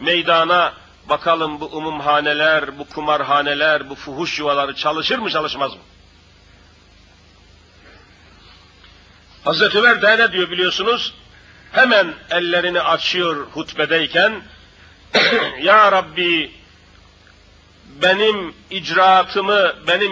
[0.01, 0.72] meydana
[1.09, 5.80] bakalım bu umumhaneler, bu kumarhaneler, bu fuhuş yuvaları çalışır mı çalışmaz mı?
[9.45, 11.14] Hazreti Ömer de ne diyor biliyorsunuz?
[11.73, 14.43] Hemen ellerini açıyor hutbedeyken
[15.62, 16.51] Ya Rabbi
[18.03, 20.09] benim icraatımı, benim